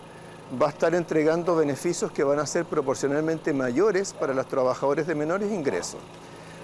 va 0.59 0.67
a 0.67 0.69
estar 0.69 0.93
entregando 0.95 1.55
beneficios 1.55 2.11
que 2.11 2.23
van 2.23 2.39
a 2.39 2.45
ser 2.45 2.65
proporcionalmente 2.65 3.53
mayores 3.53 4.13
para 4.13 4.33
los 4.33 4.47
trabajadores 4.47 5.07
de 5.07 5.15
menores 5.15 5.51
ingresos. 5.51 5.99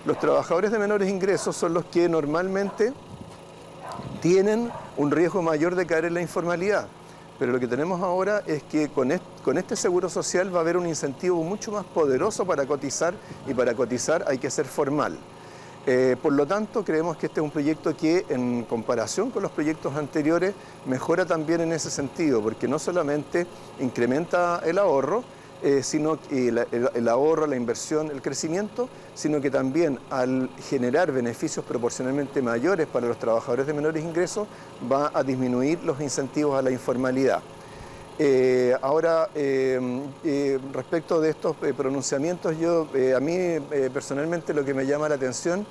Los 0.06 0.20
trabajadores 0.20 0.72
de 0.72 0.80
menores 0.80 1.10
ingresos 1.10 1.56
son 1.56 1.74
los 1.74 1.86
que 1.86 2.10
normalmente 2.10 2.94
tienen 4.22 4.72
un 4.98 5.12
riesgo 5.12 5.42
mayor 5.42 5.76
de 5.76 5.86
caer 5.86 6.06
en 6.06 6.16
la 6.16 6.22
informalidad. 6.22 6.88
Pero 7.40 7.52
lo 7.52 7.60
que 7.60 7.68
tenemos 7.68 8.02
ahora 8.02 8.42
es 8.48 8.64
que 8.64 8.90
con 8.90 9.12
este, 9.12 9.76
seguro 9.76 10.10
social 10.10 10.54
va 10.54 10.60
a 10.60 10.62
haber 10.62 10.78
un 10.78 10.88
incentivo 10.88 11.44
mucho 11.44 11.72
más 11.72 11.86
poderoso 11.86 12.46
para 12.46 12.66
cotizar 12.66 13.14
y 13.48 13.54
para 13.54 13.76
cotizar 13.76 14.26
hay 14.28 14.40
que 14.40 14.50
ser 14.50 14.66
formal. 14.66 15.18
Eh, 15.90 16.18
por 16.22 16.34
lo 16.34 16.46
tanto, 16.46 16.84
creemos 16.84 17.16
que 17.16 17.28
este 17.28 17.40
es 17.40 17.44
un 17.46 17.50
proyecto 17.50 17.96
que, 17.96 18.26
en 18.28 18.66
comparación 18.66 19.32
con 19.32 19.42
los 19.42 19.54
proyectos 19.54 19.96
anteriores, 19.96 20.54
mejora 20.86 21.26
también 21.26 21.62
en 21.62 21.72
ese 21.72 21.90
sentido, 21.90 22.42
porque 22.42 22.68
no 22.68 22.78
solamente 22.78 23.48
incrementa 23.80 24.62
el 24.66 24.80
ahorro, 24.80 25.24
eh, 25.64 25.82
sino 25.84 26.20
el, 26.30 26.58
el, 26.94 27.08
ahorro, 27.08 27.48
la 27.48 27.56
inversión, 27.56 28.12
el 28.12 28.22
crecimiento, 28.22 28.90
sino 29.16 29.40
que 29.40 29.50
también 29.50 29.98
al 30.10 30.50
generar 30.70 31.14
beneficios 31.14 31.64
proporcionalmente 31.64 32.42
mayores 32.42 32.86
para 32.86 33.08
los 33.08 33.18
trabajadores 33.18 33.66
de 33.66 33.72
menores 33.72 34.04
ingresos, 34.04 34.46
va 34.92 35.10
a 35.14 35.24
disminuir 35.24 35.82
los 35.86 36.02
incentivos 36.02 36.60
a 36.60 36.62
la 36.62 36.70
informalidad. 36.70 37.42
Eh, 38.20 38.76
ahora, 38.82 39.30
respecto 40.74 41.22
de 41.22 41.30
estos 41.30 41.56
pronunciamientos, 41.76 42.58
yo 42.58 42.88
a 43.16 43.20
mí 43.20 43.60
personalmente 43.94 44.54
lo 44.54 44.66
que 44.66 44.74
me 44.74 44.86
llama 44.86 45.08
la 45.08 45.16
atención 45.16 45.66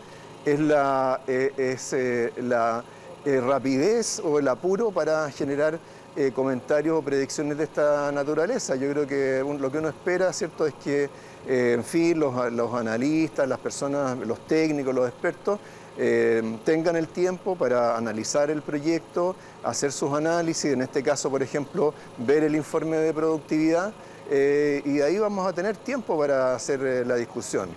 es 0.47 0.61
la, 0.61 1.21
eh, 1.27 1.53
eh, 1.59 2.31
eh, 3.25 3.41
rapidez 3.41 4.21
o 4.25 4.39
el 4.39 4.47
apuro 4.47 4.93
para 4.93 5.31
generar 5.31 5.79
comentarios 6.35 6.99
o 6.99 7.03
predicciones 7.03 7.59
de 7.59 7.65
esta 7.65 8.11
naturaleza. 8.11 8.75
Yo 8.75 8.91
creo 8.91 9.07
que 9.07 9.45
lo 9.61 9.71
que 9.71 9.79
uno 9.79 9.89
espera, 9.91 10.33
¿cierto?, 10.33 10.67
es 10.67 10.73
que, 10.83 11.11
en 11.47 11.85
fin, 11.85 12.19
los, 12.19 12.75
analistas, 12.75 13.47
las 13.47 13.59
personas, 13.59 14.17
los 14.21 14.47
técnicos, 14.47 14.95
los 14.95 15.07
expertos, 15.07 15.59
tengan 15.97 16.97
el 16.97 17.09
tiempo 17.09 17.57
para 17.57 17.97
analizar 17.97 18.51
el 18.51 18.63
proyecto, 18.63 19.35
hacer 19.65 19.93
sus 19.93 20.13
análisis, 20.13 20.73
en 20.73 20.83
este 20.83 21.03
caso, 21.03 21.31
por 21.31 21.43
ejemplo, 21.43 21.95
ver 22.19 22.45
el 22.45 22.55
informe 22.55 22.99
de 22.99 23.15
productividad, 23.15 23.93
y 24.31 25.01
ahí 25.01 25.19
vamos 25.19 25.47
a 25.47 25.53
tener 25.53 25.77
tiempo 25.77 26.19
para 26.19 26.55
hacer 26.55 27.07
la 27.07 27.17
discusión. 27.17 27.71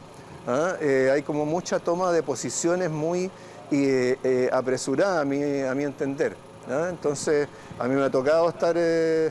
¿ah? 0.47 0.75
Eh, 0.81 1.09
hay 1.13 1.21
como 1.23 1.45
mucha 1.45 1.79
toma 1.79 2.11
de 2.11 2.23
posiciones 2.23 2.89
muy 2.89 3.29
eh, 3.71 4.17
eh, 4.23 4.49
apresurada 4.51 5.21
a 5.21 5.25
mi, 5.25 5.61
a 5.61 5.73
mi 5.75 5.83
entender. 5.83 6.35
¿ah? 6.69 6.87
Entonces, 6.89 7.47
a 7.77 7.87
mí 7.87 7.95
me 7.95 8.03
ha 8.03 8.09
tocado 8.09 8.49
estar 8.49 8.75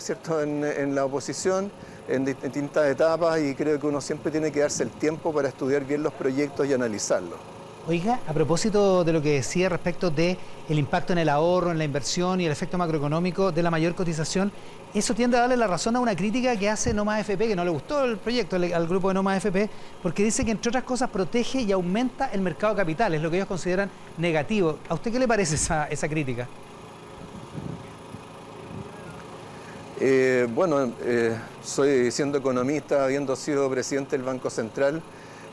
¿cierto? 0.00 0.42
En, 0.42 0.94
la 0.94 1.04
oposición 1.04 1.70
en 2.08 2.24
distintas 2.24 2.86
etapas 2.86 3.40
y 3.40 3.54
creo 3.54 3.78
que 3.78 3.86
uno 3.86 4.00
siempre 4.00 4.30
tiene 4.32 4.50
que 4.50 4.60
darse 4.60 4.82
el 4.82 4.90
tiempo 4.90 5.32
para 5.32 5.48
estudiar 5.48 5.84
bien 5.84 6.02
los 6.02 6.12
proyectos 6.12 6.66
y 6.66 6.72
analizarlos. 6.72 7.38
Oiga, 7.88 8.20
a 8.28 8.34
propósito 8.34 9.02
de 9.02 9.14
lo 9.14 9.22
que 9.22 9.32
decía 9.32 9.70
respecto 9.70 10.10
de 10.10 10.36
el 10.68 10.78
impacto 10.78 11.14
en 11.14 11.20
el 11.20 11.30
ahorro, 11.30 11.70
en 11.70 11.78
la 11.78 11.84
inversión 11.84 12.38
y 12.38 12.44
el 12.44 12.52
efecto 12.52 12.76
macroeconómico 12.76 13.50
de 13.50 13.62
la 13.62 13.70
mayor 13.70 13.94
cotización, 13.94 14.52
eso 14.92 15.14
tiende 15.14 15.38
a 15.38 15.40
darle 15.40 15.56
la 15.56 15.66
razón 15.66 15.96
a 15.96 16.00
una 16.00 16.14
crítica 16.14 16.54
que 16.58 16.68
hace 16.68 16.92
Noma 16.92 17.18
FP, 17.18 17.48
que 17.48 17.56
no 17.56 17.64
le 17.64 17.70
gustó 17.70 18.04
el 18.04 18.18
proyecto 18.18 18.56
al 18.56 18.86
grupo 18.86 19.08
de 19.08 19.14
Noma 19.14 19.38
FP, 19.38 19.70
porque 20.02 20.22
dice 20.22 20.44
que 20.44 20.50
entre 20.50 20.68
otras 20.68 20.84
cosas 20.84 21.08
protege 21.08 21.62
y 21.62 21.72
aumenta 21.72 22.26
el 22.26 22.42
mercado 22.42 22.74
de 22.74 22.78
capitales, 22.82 23.22
lo 23.22 23.30
que 23.30 23.36
ellos 23.36 23.48
consideran 23.48 23.88
negativo. 24.18 24.80
¿A 24.90 24.92
usted 24.92 25.10
qué 25.10 25.18
le 25.18 25.26
parece 25.26 25.54
esa, 25.54 26.08
crítica? 26.10 26.46
Eh, 29.98 30.46
bueno, 30.54 30.92
eh, 31.00 31.34
soy 31.64 32.10
siendo 32.10 32.36
economista, 32.36 33.02
habiendo 33.02 33.34
sido 33.34 33.70
presidente 33.70 34.14
del 34.14 34.26
Banco 34.26 34.50
Central, 34.50 35.00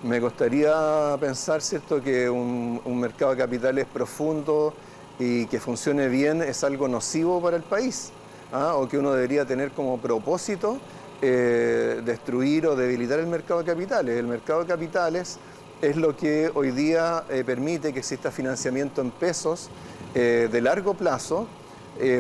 me 0.06 0.20
gustaría 0.20 1.18
pensar 1.20 1.64
cierto 1.64 2.00
que 2.00 2.30
un, 2.30 2.80
mercado 3.00 3.32
de 3.32 3.38
capitales 3.38 3.88
profundo 3.92 4.72
y 5.18 5.48
que 5.48 5.60
funcione 5.60 6.10
bien 6.10 6.44
es 6.44 6.64
algo 6.64 6.88
nocivo 6.88 7.42
para 7.42 7.58
el 7.58 7.64
país. 7.64 8.12
¿ah? 8.54 8.76
o 8.76 8.88
que 8.88 9.00
uno 9.00 9.12
debería 9.12 9.46
tener 9.46 9.72
como 9.72 9.98
propósito 9.98 10.78
eh, 11.22 12.02
destruir 12.06 12.68
o 12.68 12.76
debilitar 12.76 13.20
el 13.20 13.26
mercado 13.26 13.64
de 13.64 13.66
capitales. 13.66 14.20
El 14.20 14.28
mercado 14.28 14.62
de 14.62 14.68
capitales 14.68 15.40
es 15.82 15.96
lo 15.96 16.16
que 16.16 16.52
hoy 16.54 16.70
día 16.70 17.24
permite 17.44 17.92
que 17.92 18.00
exista 18.00 18.30
financiamiento 18.30 19.02
en 19.02 19.10
pesos 19.10 19.70
de 20.14 20.62
largo 20.62 20.94
plazo 20.94 21.48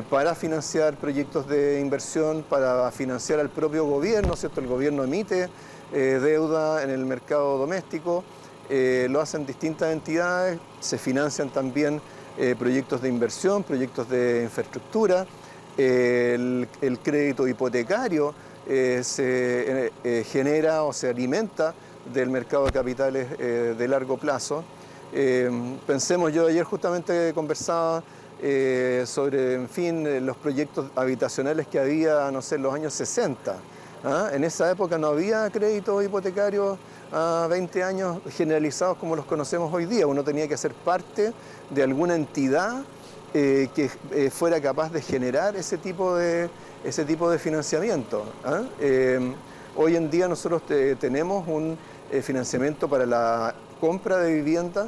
para 0.09 0.35
financiar 0.35 0.95
proyectos 0.95 1.47
de 1.47 1.79
inversión, 1.81 2.43
para 2.47 2.89
financiar 2.91 3.39
al 3.39 3.49
propio 3.49 3.85
gobierno, 3.85 4.35
¿cierto? 4.35 4.61
El 4.61 4.67
gobierno 4.67 5.03
emite 5.03 5.49
deuda 5.91 6.81
en 6.81 6.89
el 6.89 7.05
mercado 7.05 7.57
doméstico, 7.57 8.23
lo 8.69 9.19
hacen 9.21 9.45
distintas 9.45 9.91
entidades, 9.91 10.59
se 10.79 10.97
financian 10.97 11.49
también 11.49 12.01
proyectos 12.57 13.01
de 13.01 13.09
inversión, 13.09 13.63
proyectos 13.63 14.09
de 14.09 14.43
infraestructura, 14.43 15.25
el, 15.77 16.99
crédito 17.03 17.47
hipotecario 17.47 18.33
eh, 18.67 19.01
se 19.03 19.91
eh, 20.03 20.23
genera 20.23 20.83
o 20.83 20.93
se 20.93 21.09
alimenta 21.09 21.73
del 22.13 22.29
mercado 22.29 22.65
de 22.65 22.71
capitales 22.71 23.27
eh, 23.39 23.75
de 23.77 23.87
largo 23.87 24.17
plazo. 24.17 24.63
pensemos, 25.87 26.33
yo 26.33 26.47
ayer 26.47 26.63
justamente 26.63 27.31
conversaba 27.33 28.03
sobre, 29.05 29.53
en 29.55 29.69
fin, 29.69 30.25
los 30.25 30.37
proyectos 30.37 30.91
habitacionales 30.95 31.67
que 31.67 31.79
había, 31.79 32.29
no 32.31 32.41
sé, 32.41 32.55
en 32.55 32.63
los 32.63 32.73
años 32.73 32.93
60. 32.93 33.55
¿ah? 34.05 34.29
En 34.33 34.43
esa 34.43 34.69
época 34.71 34.97
no 34.97 35.07
había 35.07 35.49
crédito 35.49 36.01
hipotecario 36.01 36.77
a 37.11 37.47
20 37.49 37.83
años 37.83 38.17
generalizados 38.35 38.97
como 38.97 39.15
los 39.15 39.25
conocemos 39.25 39.73
hoy 39.73 39.85
día. 39.85 40.07
Uno 40.07 40.23
tenía 40.23 40.47
que 40.47 40.57
ser 40.57 40.73
parte 40.73 41.33
de 41.69 41.83
alguna 41.83 42.15
entidad 42.15 42.83
eh, 43.33 43.69
que 43.75 43.89
eh, 44.11 44.29
fuera 44.29 44.61
capaz 44.61 44.91
de 44.91 45.01
generar 45.01 45.55
ese 45.55 45.77
tipo 45.77 46.15
de, 46.15 46.49
ese 46.83 47.03
tipo 47.05 47.29
de 47.29 47.39
financiamiento. 47.39 48.25
¿ah? 48.43 48.63
Eh, 48.79 49.19
hoy 49.75 49.95
en 49.95 50.09
día 50.09 50.27
nosotros 50.27 50.61
tenemos 50.99 51.47
un 51.47 51.77
financiamiento 52.21 52.87
para 52.87 53.05
la 53.05 53.53
compra 53.81 54.19
de 54.19 54.35
vivienda 54.35 54.87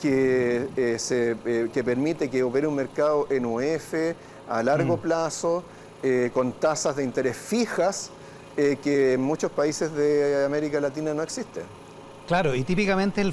que, 0.00 0.96
se, 0.98 1.36
que 1.72 1.84
permite 1.84 2.28
que 2.30 2.42
opere 2.42 2.66
un 2.66 2.74
mercado 2.74 3.26
en 3.30 3.46
UF 3.46 3.94
a 4.48 4.62
largo 4.62 4.96
mm. 4.96 5.00
plazo, 5.00 5.64
con 6.32 6.52
tasas 6.52 6.96
de 6.96 7.04
interés 7.04 7.36
fijas 7.36 8.10
que 8.56 9.12
en 9.14 9.20
muchos 9.20 9.52
países 9.52 9.92
de 9.94 10.44
América 10.44 10.80
Latina 10.80 11.12
no 11.12 11.22
existen. 11.22 11.62
Claro, 12.30 12.54
y 12.54 12.62
típicamente 12.62 13.28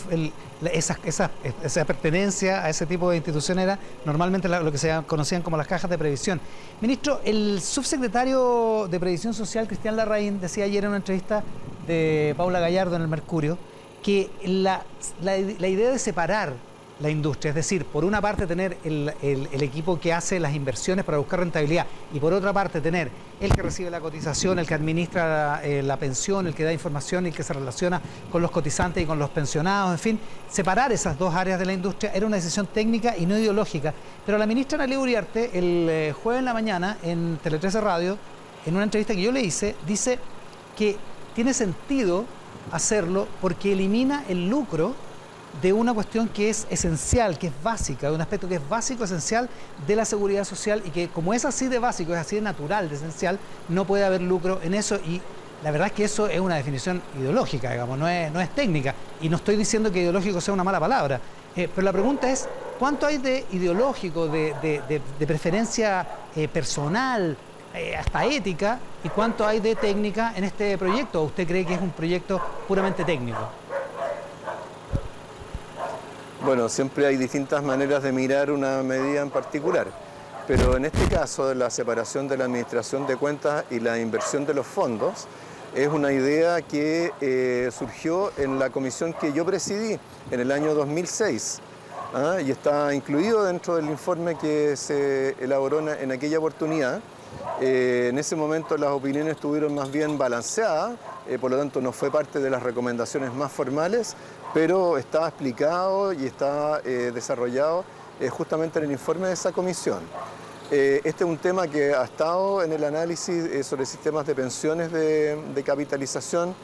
esa, 0.73 0.99
esa, 1.05 1.85
pertenencia 1.85 2.65
a 2.65 2.69
ese 2.71 2.87
tipo 2.87 3.11
de 3.11 3.17
institución 3.17 3.59
era 3.59 3.77
normalmente 4.05 4.49
lo 4.49 4.71
que 4.71 4.79
se 4.79 4.91
conocían 5.05 5.43
como 5.43 5.55
las 5.55 5.67
cajas 5.67 5.87
de 5.87 5.99
previsión. 5.99 6.41
Ministro, 6.81 7.21
el 7.23 7.61
subsecretario 7.61 8.87
de 8.89 8.99
Previsión 8.99 9.35
Social, 9.35 9.67
Cristian 9.67 9.97
Larraín, 9.97 10.41
decía 10.41 10.65
ayer 10.65 10.83
en 10.83 10.87
una 10.87 10.97
entrevista 10.97 11.43
de 11.85 12.33
Paula 12.35 12.59
Gallardo 12.59 12.95
en 12.95 13.03
el 13.03 13.07
Mercurio 13.07 13.59
que 14.07 14.29
la, 14.45 14.85
la 15.21 15.67
idea 15.67 15.91
de 15.91 15.99
separar 15.99 16.53
la 16.99 17.09
industria. 17.09 17.49
Es 17.49 17.55
decir, 17.55 17.85
por 17.85 18.05
una 18.05 18.21
parte 18.21 18.47
tener 18.47 18.77
el, 18.83 19.13
equipo 19.61 19.99
que 19.99 20.13
hace 20.13 20.39
las 20.39 20.53
inversiones 20.53 21.05
para 21.05 21.17
buscar 21.17 21.39
rentabilidad 21.39 21.85
y 22.13 22.19
por 22.19 22.33
otra 22.33 22.53
parte 22.53 22.81
tener 22.81 23.11
el 23.39 23.53
que 23.53 23.61
recibe 23.61 23.89
la 23.89 23.99
cotización, 23.99 24.59
el 24.59 24.65
que 24.65 24.73
administra 24.73 25.61
eh, 25.63 25.83
la, 25.83 25.97
pensión, 25.97 26.47
el 26.47 26.55
que 26.55 26.63
da 26.63 26.73
información 26.73 27.25
el 27.25 27.33
que 27.33 27.43
se 27.43 27.53
relaciona 27.53 28.01
con 28.31 28.41
los 28.41 28.51
cotizantes 28.51 29.03
y 29.03 29.05
con 29.05 29.19
los 29.19 29.29
pensionados, 29.29 29.91
en 29.91 29.99
fin, 29.99 30.19
separar 30.49 30.91
esas 30.91 31.17
dos 31.17 31.33
áreas 31.33 31.59
de 31.59 31.65
la 31.65 31.73
industria 31.73 32.11
era 32.13 32.25
una 32.25 32.37
decisión 32.37 32.67
técnica 32.67 33.15
y 33.17 33.25
no 33.25 33.37
ideológica. 33.37 33.93
Pero 34.25 34.37
la 34.37 34.47
ministra 34.47 34.77
Analia 34.77 34.99
Uriarte, 34.99 35.57
el 35.57 35.87
eh, 35.89 36.13
jueves 36.13 36.39
en 36.39 36.45
la 36.45 36.53
mañana 36.53 36.97
en 37.03 37.37
Tele 37.43 37.59
13 37.59 37.81
Radio, 37.81 38.17
en 38.65 38.75
una 38.75 38.83
entrevista 38.83 39.13
que 39.13 39.21
yo 39.21 39.31
le 39.31 39.41
hice, 39.41 39.75
dice 39.85 40.19
que 40.75 40.97
tiene 41.35 41.53
sentido 41.53 42.25
hacerlo 42.71 43.27
porque 43.41 43.73
elimina 43.73 44.23
el 44.27 44.49
lucro 44.49 44.95
de 45.61 45.73
una 45.73 45.93
cuestión 45.93 46.27
que 46.27 46.49
es 46.49 46.67
esencial, 46.69 47.37
que 47.37 47.47
es 47.47 47.53
básica, 47.63 48.09
de 48.09 48.15
un 48.15 48.21
aspecto 48.21 48.47
que 48.47 48.55
es 48.55 48.69
básico, 48.69 49.03
esencial 49.03 49.49
de 49.87 49.95
la 49.95 50.05
seguridad 50.05 50.43
social 50.43 50.83
y 50.85 50.91
que 50.91 51.07
como 51.09 51.33
es 51.33 51.45
así 51.45 51.67
de 51.67 51.79
básico, 51.79 52.13
es 52.13 52.19
así 52.19 52.35
de 52.35 52.41
natural, 52.41 52.89
de 52.89 52.95
esencial, 52.95 53.39
no 53.69 53.85
puede 53.85 54.05
haber 54.05 54.21
lucro 54.21 54.59
en 54.61 54.73
eso 54.73 54.97
y 54.97 55.21
la 55.63 55.71
verdad 55.71 55.87
es 55.87 55.93
que 55.93 56.03
eso 56.03 56.27
es 56.27 56.39
una 56.39 56.55
definición 56.55 57.01
ideológica, 57.19 57.71
digamos, 57.71 57.97
no 57.97 58.07
es, 58.07 58.49
técnica 58.53 58.93
y 59.21 59.29
no 59.29 59.37
estoy 59.37 59.55
diciendo 59.55 59.91
que 59.91 60.01
ideológico 60.01 60.39
sea 60.39 60.53
una 60.53 60.63
mala 60.63 60.79
palabra, 60.79 61.19
eh, 61.55 61.67
pero 61.73 61.85
la 61.85 61.93
pregunta 61.93 62.29
es, 62.29 62.47
¿cuánto 62.77 63.07
hay 63.07 63.17
de 63.17 63.45
ideológico, 63.51 64.27
de, 64.27 65.01
preferencia 65.25 66.07
eh, 66.35 66.47
personal, 66.47 67.35
eh, 67.77 67.95
hasta 67.95 68.25
ética, 68.25 68.79
y 69.03 69.09
cuánto 69.09 69.45
hay 69.45 69.59
de 69.59 69.75
técnica 69.75 70.33
en 70.35 70.43
este 70.43 70.77
proyecto? 70.77 71.21
¿O 71.21 71.25
usted 71.25 71.47
cree 71.47 71.65
que 71.65 71.75
es 71.75 71.81
un 71.81 71.91
proyecto 71.91 72.41
puramente 72.67 73.03
técnico? 73.03 73.39
Bueno, 76.43 76.69
siempre 76.69 77.05
hay 77.05 77.17
distintas 77.17 77.63
maneras 77.63 78.03
de 78.03 78.11
mirar 78.11 78.51
una 78.51 78.83
medida 78.83 79.21
en 79.21 79.29
particular, 79.29 79.87
pero 80.47 80.77
en 80.77 80.85
este 80.85 81.07
caso 81.07 81.53
la 81.53 81.69
separación 81.69 82.27
de 82.27 82.37
la 82.37 82.45
administración 82.45 83.05
de 83.05 83.17
cuentas 83.17 83.65
y 83.69 83.79
la 83.79 83.99
inversión 83.99 84.45
de 84.45 84.53
los 84.53 84.65
fondos 84.65 85.27
es 85.75 85.87
una 85.87 86.11
idea 86.11 86.61
que 86.61 87.11
eh, 87.21 87.69
surgió 87.77 88.31
en 88.37 88.57
la 88.57 88.69
comisión 88.69 89.13
que 89.13 89.33
yo 89.33 89.45
presidí 89.45 89.99
en 90.31 90.39
el 90.39 90.51
año 90.51 90.73
2006 90.73 91.59
¿ah? 92.13 92.37
y 92.43 92.51
está 92.51 92.93
incluido 92.93 93.43
dentro 93.43 93.75
del 93.75 93.85
informe 93.85 94.37
que 94.37 94.75
se 94.77 95.35
elaboró 95.39 95.87
en 95.91 96.11
aquella 96.11 96.39
oportunidad. 96.39 97.01
Eh, 97.61 98.07
en 98.09 98.17
ese 98.17 98.35
momento 98.35 98.77
las 98.77 98.89
opiniones 98.89 99.35
estuvieron 99.35 99.73
más 99.75 99.91
bien 99.91 100.17
balanceadas, 100.17 100.95
eh, 101.27 101.37
por 101.39 101.51
lo 101.51 101.57
tanto 101.57 101.81
no 101.81 101.91
fue 101.91 102.11
parte 102.11 102.39
de 102.39 102.49
las 102.49 102.63
recomendaciones 102.63 103.33
más 103.33 103.51
formales, 103.51 104.15
pero 104.53 104.97
estaba 104.97 105.27
explicado 105.27 106.13
y 106.13 106.25
está 106.25 106.81
eh, 106.83 107.11
desarrollado 107.13 107.83
eh, 108.19 108.29
justamente 108.29 108.79
en 108.79 108.85
el 108.85 108.91
informe 108.91 109.27
de 109.27 109.33
esa 109.33 109.51
comisión. 109.51 109.99
Eh, 110.71 111.01
este 111.03 111.23
es 111.23 111.29
un 111.29 111.37
tema 111.37 111.67
que 111.67 111.93
ha 111.93 112.03
estado 112.03 112.63
en 112.63 112.73
el 112.73 112.83
análisis 112.83 113.65
sobre 113.65 113.85
sistemas 113.85 114.25
de 114.25 114.35
pensiones 114.35 114.91
de, 114.91 115.63
capitalización 115.65 116.55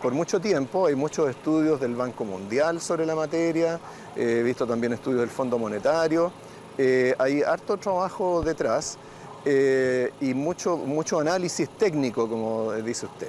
por 0.00 0.12
mucho 0.12 0.40
tiempo. 0.40 0.86
Hay 0.86 0.94
muchos 0.94 1.28
estudios 1.28 1.80
del 1.80 1.96
Banco 1.96 2.24
Mundial 2.24 2.80
sobre 2.80 3.04
la 3.04 3.16
materia, 3.16 3.80
he 4.16 4.42
visto 4.42 4.64
también 4.64 4.92
estudios 4.92 5.20
del 5.20 5.30
Fondo 5.30 5.58
Monetario. 5.58 6.30
hay 7.18 7.42
harto 7.42 7.76
trabajo 7.76 8.40
detrás 8.42 8.96
y 9.44 10.34
mucho, 10.34 10.76
mucho 10.76 11.20
análisis 11.20 11.68
técnico, 11.70 12.28
como 12.28 12.72
dice 12.72 13.06
usted. 13.06 13.28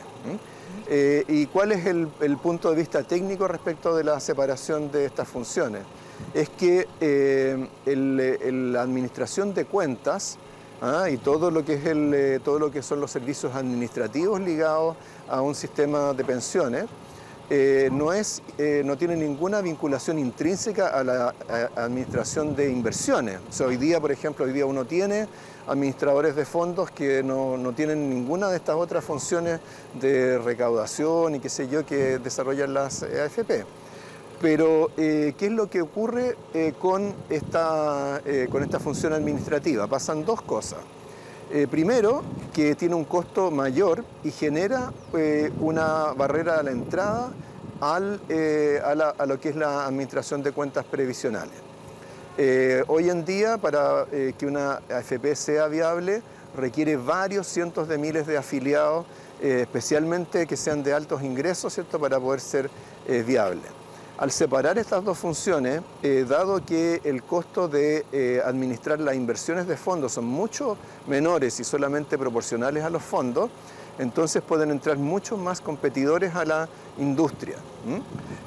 Eh, 0.89 1.23
¿Y 1.27 1.45
cuál 1.47 1.71
es 1.71 1.85
el, 1.85 2.07
punto 2.41 2.69
de 2.69 2.75
vista 2.75 3.03
técnico 3.03 3.47
respecto 3.47 3.95
de 3.95 4.03
la 4.03 4.19
separación 4.19 4.91
de 4.91 5.05
estas 5.05 5.27
funciones? 5.27 5.83
Es 6.33 6.49
que 6.49 6.87
eh, 6.99 7.67
la 7.85 8.81
administración 8.81 9.53
de 9.53 9.65
cuentas 9.65 10.37
¿ah? 10.81 11.09
y 11.09 11.17
todo 11.17 11.49
lo, 11.49 11.63
que 11.65 11.75
es 11.75 11.81
eh, 11.85 12.39
todo 12.43 12.59
lo 12.59 12.71
que 12.71 12.81
son 12.81 12.99
los 12.99 13.09
servicios 13.09 13.55
administrativos 13.55 14.39
ligados 14.41 14.97
a 15.29 15.41
un 15.41 15.55
sistema 15.55 16.13
de 16.13 16.23
pensiones 16.23 16.85
no, 17.91 18.13
es, 18.13 18.41
no 18.85 18.97
tiene 18.97 19.17
ninguna 19.17 19.59
vinculación 19.59 20.17
intrínseca 20.17 20.87
a 20.87 21.03
la 21.03 21.35
administración 21.75 22.55
de 22.55 22.71
inversiones. 22.71 23.39
hoy 23.59 23.75
día, 23.75 23.99
por 23.99 24.09
ejemplo, 24.09 24.45
hoy 24.45 24.53
día 24.53 24.65
uno 24.65 24.85
tiene 24.85 25.27
administradores 25.67 26.35
de 26.35 26.45
fondos 26.45 26.91
que 26.91 27.23
no, 27.23 27.57
tienen 27.75 28.09
ninguna 28.09 28.49
de 28.49 28.57
estas 28.57 28.75
otras 28.75 29.03
funciones 29.03 29.59
de 29.99 30.37
recaudación 30.37 31.35
y 31.35 31.39
qué 31.39 31.49
sé 31.49 31.67
yo 31.67 31.85
que 31.85 32.19
desarrollan 32.19 32.73
las 32.73 33.03
AFP. 33.03 33.65
Pero, 34.41 34.89
eh, 34.97 35.35
¿qué 35.37 35.45
es 35.47 35.51
lo 35.51 35.69
que 35.69 35.81
ocurre 35.81 36.35
eh, 36.53 36.73
con, 36.79 37.13
esta, 37.29 38.21
eh, 38.25 38.47
con 38.51 38.63
esta 38.63 38.79
función 38.79 39.13
administrativa? 39.13 39.87
Pasan 39.87 40.25
dos 40.25 40.41
cosas. 40.41 40.79
primero, 41.69 42.23
que 42.53 42.75
tiene 42.75 42.95
un 42.95 43.03
costo 43.03 43.51
mayor 43.51 44.05
y 44.23 44.31
genera 44.31 44.93
una 45.59 46.13
barrera 46.15 46.59
a 46.59 46.63
la 46.63 46.71
entrada 46.71 47.33
al, 47.81 48.21
a 49.17 49.25
lo 49.25 49.37
que 49.37 49.49
es 49.49 49.57
la 49.57 49.85
administración 49.85 50.41
de 50.43 50.53
cuentas 50.53 50.85
previsionales. 50.85 51.70
Eh, 52.43 52.83
hoy 52.87 53.07
en 53.07 53.23
día, 53.23 53.59
para 53.59 54.07
eh, 54.11 54.33
que 54.35 54.47
una 54.47 54.81
AFP 54.89 55.35
sea 55.35 55.67
viable, 55.67 56.23
requiere 56.57 56.97
varios 56.97 57.45
cientos 57.45 57.87
de 57.87 57.99
miles 57.99 58.25
de 58.25 58.35
afiliados, 58.35 59.05
eh, 59.43 59.59
especialmente 59.61 60.47
que 60.47 60.57
sean 60.57 60.81
de 60.81 60.91
altos 60.91 61.21
ingresos, 61.21 61.71
¿cierto?, 61.71 61.99
para 61.99 62.19
poder 62.19 62.39
ser 62.39 62.71
viable. 63.27 63.61
Al 64.17 64.31
separar 64.31 64.79
estas 64.79 65.03
dos 65.03 65.19
funciones, 65.19 65.81
dado 66.27 66.65
que 66.65 67.01
el 67.03 67.21
costo 67.21 67.67
de 67.67 68.41
administrar 68.43 68.99
las 68.99 69.15
inversiones 69.15 69.67
de 69.67 69.77
fondos 69.77 70.13
son 70.13 70.25
mucho 70.25 70.77
menores 71.07 71.59
y 71.59 71.63
solamente 71.63 72.17
proporcionales 72.17 72.83
a 72.83 72.89
los 72.89 73.03
fondos, 73.03 73.49
entonces 73.99 74.41
pueden 74.41 74.71
entrar 74.71 74.97
muchos 74.97 75.39
más 75.39 75.61
competidores 75.61 76.35
a 76.35 76.45
la 76.45 76.69
industria. 76.97 77.57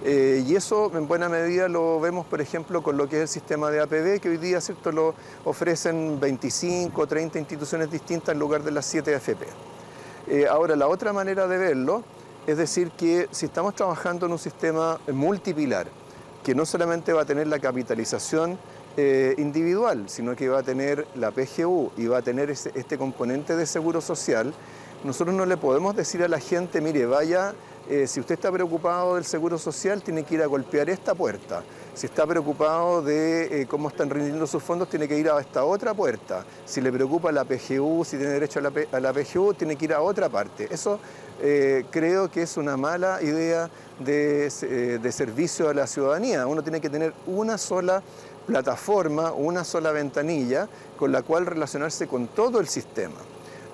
Eh, 0.05 0.45
y 0.47 0.55
eso 0.55 0.91
en 0.95 1.07
buena 1.09 1.29
medida 1.29 1.69
lo 1.69 2.01
vemos, 2.01 2.27
por 2.27 2.41
ejemplo, 2.41 2.83
con 2.83 2.97
lo 2.97 3.09
que 3.09 3.17
es 3.17 3.23
el 3.23 3.29
sistema 3.29 3.71
de 3.71 3.81
APB, 3.81 4.21
que 4.21 4.29
hoy 4.29 4.37
día 4.37 4.61
¿cierto? 4.61 4.93
lo 4.93 5.15
ofrecen 5.45 6.19
25 6.21 7.01
o 7.01 7.07
30 7.07 7.39
instituciones 7.39 7.91
distintas 7.91 8.33
en 8.33 8.39
lugar 8.39 8.63
de 8.63 8.71
las 8.71 8.87
7 8.87 9.15
AFP. 9.15 9.47
Eh, 10.27 10.47
ahora, 10.49 10.75
la 10.77 10.89
otra 10.89 11.13
manera 11.13 11.47
de 11.47 11.59
verlo 11.59 12.03
Es 12.47 12.57
decir, 12.59 12.91
que 12.91 13.29
si 13.31 13.47
estamos 13.47 13.75
trabajando 13.75 14.27
en 14.27 14.33
un 14.33 14.39
sistema 14.39 14.99
multipilar, 15.13 15.87
que 16.43 16.55
no 16.55 16.67
solamente 16.67 17.13
va 17.13 17.23
a 17.23 17.25
tener 17.25 17.47
la 17.47 17.59
capitalización 17.59 18.59
eh, 18.97 19.35
individual, 19.39 20.05
sino 20.09 20.37
que 20.37 20.49
va 20.49 20.61
a 20.61 20.63
tener 20.63 21.07
la 21.17 21.33
PGU 21.33 21.91
y 21.97 22.07
va 22.07 22.19
a 22.19 22.23
tener 22.23 22.51
este 22.51 22.99
componente 22.99 23.57
de 23.57 23.67
seguro 23.67 24.01
social, 24.01 24.55
nosotros 25.05 25.37
no 25.37 25.45
le 25.45 25.59
podemos 25.59 25.95
decir 25.95 26.23
a 26.23 26.29
la 26.29 26.41
gente, 26.41 26.81
mire, 26.81 27.05
vaya, 27.05 27.55
eh, 27.91 28.07
si 28.07 28.21
usted 28.21 28.37
está 28.37 28.51
preocupado 28.51 29.17
del 29.17 29.27
seguro 29.27 29.59
social, 29.59 30.03
tiene 30.03 30.25
que 30.25 30.37
ir 30.37 30.43
a 30.43 30.47
golpear 30.47 30.89
esta 30.89 31.15
puerta. 31.15 31.63
Si 31.93 32.07
está 32.07 32.27
preocupado 32.27 33.03
de 33.03 33.61
eh, 33.61 33.67
cómo 33.67 33.89
están 33.89 34.09
rindiendo 34.09 34.47
sus 34.47 34.63
fondos, 34.63 34.89
tiene 34.89 35.07
que 35.07 35.19
ir 35.19 35.29
a 35.29 35.39
esta 35.39 35.65
otra 35.65 35.93
puerta. 35.93 36.47
Si 36.65 36.81
le 36.81 36.91
preocupa 36.91 37.31
la 37.31 37.45
PGU, 37.45 38.03
si 38.07 38.17
tiene 38.17 38.33
derecho 38.33 38.61
a 38.61 39.01
la, 39.01 39.13
PGU, 39.13 39.53
tiene 39.53 39.77
que 39.77 39.85
ir 39.85 39.93
a 39.93 40.01
otra 40.01 40.31
parte. 40.31 40.69
Eso 40.71 40.99
creo 41.91 42.31
que 42.31 42.41
es 42.41 42.57
una 42.57 42.79
mala 42.79 43.21
idea 43.23 43.69
de, 43.99 44.49
de 45.03 45.13
servicio 45.13 45.69
a 45.69 45.75
la 45.75 45.87
ciudadanía. 45.87 46.47
Uno 46.47 46.63
tiene 46.63 46.81
que 46.81 46.89
tener 46.89 47.13
una 47.27 47.59
sola 47.59 48.03
plataforma, 48.47 49.33
una 49.33 49.63
sola 49.65 49.93
ventanilla 49.93 50.69
con 50.97 51.13
la 51.13 51.21
cual 51.21 51.45
relacionarse 51.45 52.07
con 52.07 52.29
todo 52.29 52.61
el 52.61 52.69
sistema. 52.69 53.17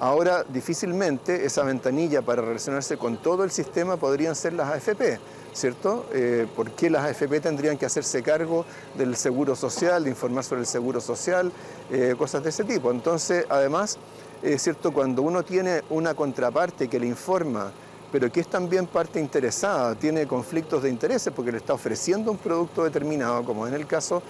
Ahora, 0.02 0.44
difícilmente 0.48 1.44
esa 1.44 1.62
ventanilla 1.62 2.22
para 2.22 2.40
relacionarse 2.40 2.96
con 2.96 3.18
todo 3.18 3.44
el 3.44 3.50
sistema 3.50 3.98
podrían 3.98 4.34
ser 4.34 4.54
las 4.54 4.70
AFP, 4.70 5.20
¿cierto? 5.52 6.06
Eh, 6.14 6.46
¿Por 6.56 6.70
qué 6.70 6.88
las 6.88 7.04
AFP 7.04 7.38
tendrían 7.40 7.76
que 7.76 7.84
hacerse 7.84 8.22
cargo 8.22 8.64
del 8.96 9.14
seguro 9.14 9.54
social, 9.54 10.02
de 10.04 10.08
informar 10.08 10.42
sobre 10.42 10.62
el 10.62 10.66
seguro 10.66 11.02
social, 11.02 11.52
eh, 11.90 12.14
cosas 12.16 12.42
de 12.42 12.48
ese 12.48 12.64
tipo? 12.64 12.90
Entonces, 12.90 13.44
además, 13.50 13.98
es 14.42 14.62
cierto, 14.62 14.90
cuando 14.90 15.20
uno 15.20 15.42
tiene 15.42 15.82
una 15.90 16.14
contraparte 16.14 16.88
que 16.88 16.98
le 16.98 17.06
informa 17.06 17.70
pero 18.10 18.32
que 18.32 18.40
es 18.40 18.48
también 18.48 18.88
parte 18.88 19.20
interesada, 19.20 19.94
tiene 19.94 20.26
conflictos 20.26 20.82
de 20.82 20.90
intereses 20.90 21.32
porque 21.32 21.52
le 21.52 21.58
está 21.58 21.74
ofreciendo 21.74 22.32
un 22.32 22.38
producto 22.38 22.82
determinado, 22.82 23.44
como 23.44 23.68
en 23.68 23.74
el 23.74 23.86
caso 23.86 24.20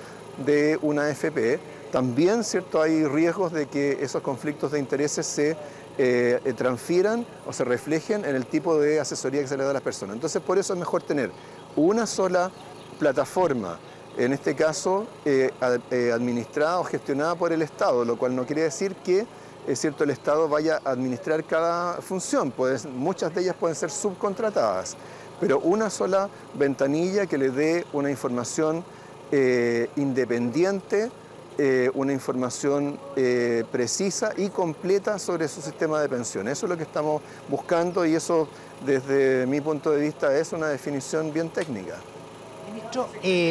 de 0.45 0.79
una 0.83 1.07
AFP, 1.07 1.59
también 1.91 2.45
¿cierto? 2.45 2.81
hay 2.81 3.05
riesgos 3.05 3.53
de 3.53 3.67
que 3.67 3.99
esos 4.03 4.23
conflictos 4.23 4.73
de 4.73 4.79
intereses 4.79 5.27
se 5.27 5.57
eh, 5.99 6.41
eh, 6.45 6.53
transfieran 6.55 7.27
o 7.47 7.53
se 7.53 7.65
reflejen 7.65 8.25
en 8.25 8.35
el 8.35 8.47
tipo 8.47 8.79
de 8.79 9.01
asesoría 9.01 9.43
que 9.43 9.49
se 9.49 9.57
le 9.57 9.65
da 9.65 9.71
a 9.71 9.75
las 9.75 9.83
personas. 9.83 10.15
Entonces 10.15 10.41
por 10.41 10.57
eso 10.57 10.73
es 10.73 10.79
mejor 10.79 11.03
tener 11.03 11.31
una 11.77 12.07
sola 12.07 12.51
plataforma, 12.99 13.79
en 14.17 14.33
este 14.33 14.55
caso 14.55 15.07
eh, 15.25 15.51
administrada 16.15 16.81
o 16.81 16.85
gestionada 16.85 17.35
por 17.35 17.53
el 17.53 17.63
Estado, 17.63 18.05
lo 18.05 18.17
cual 18.17 18.35
no 18.35 18.47
quiere 18.47 18.63
decir 18.63 18.95
que 18.97 19.27
es 19.67 19.79
cierto, 19.79 20.05
el 20.05 20.11
Estado 20.11 20.49
vaya 20.49 20.81
a 20.85 20.91
administrar 20.91 21.45
cada 21.45 22.01
función, 22.01 22.51
pues 22.51 22.87
muchas 22.87 23.35
de 23.35 23.43
ellas 23.43 23.57
pueden 23.61 23.77
ser 23.77 23.91
subcontratadas, 23.91 24.97
pero 25.39 25.59
una 25.59 25.91
sola 25.91 26.31
ventanilla 26.55 27.27
que 27.27 27.37
le 27.37 27.51
dé 27.51 27.87
una 27.93 28.11
información 28.11 28.83
independiente, 29.97 31.11
eh, 31.63 31.91
una 31.93 32.15
información 32.15 32.99
eh, 33.17 33.65
precisa 33.71 34.33
y 34.35 34.49
completa 34.49 35.19
sobre 35.19 35.47
su 35.47 35.61
sistema 35.61 36.01
de 36.01 36.09
pensiones. 36.09 36.57
Eso 36.57 36.65
es 36.65 36.71
lo 36.71 36.77
que 36.79 36.85
estamos 36.85 37.21
buscando 37.51 38.07
y 38.07 38.15
eso 38.15 38.49
desde 38.87 39.47
mi 39.47 39.61
punto 39.61 39.91
de 39.91 40.01
vista 40.01 40.35
es 40.35 40.55
una 40.55 40.69
definición 40.69 41.35
bien 41.35 41.51
técnica. 41.51 41.97
Ministro, 42.71 43.09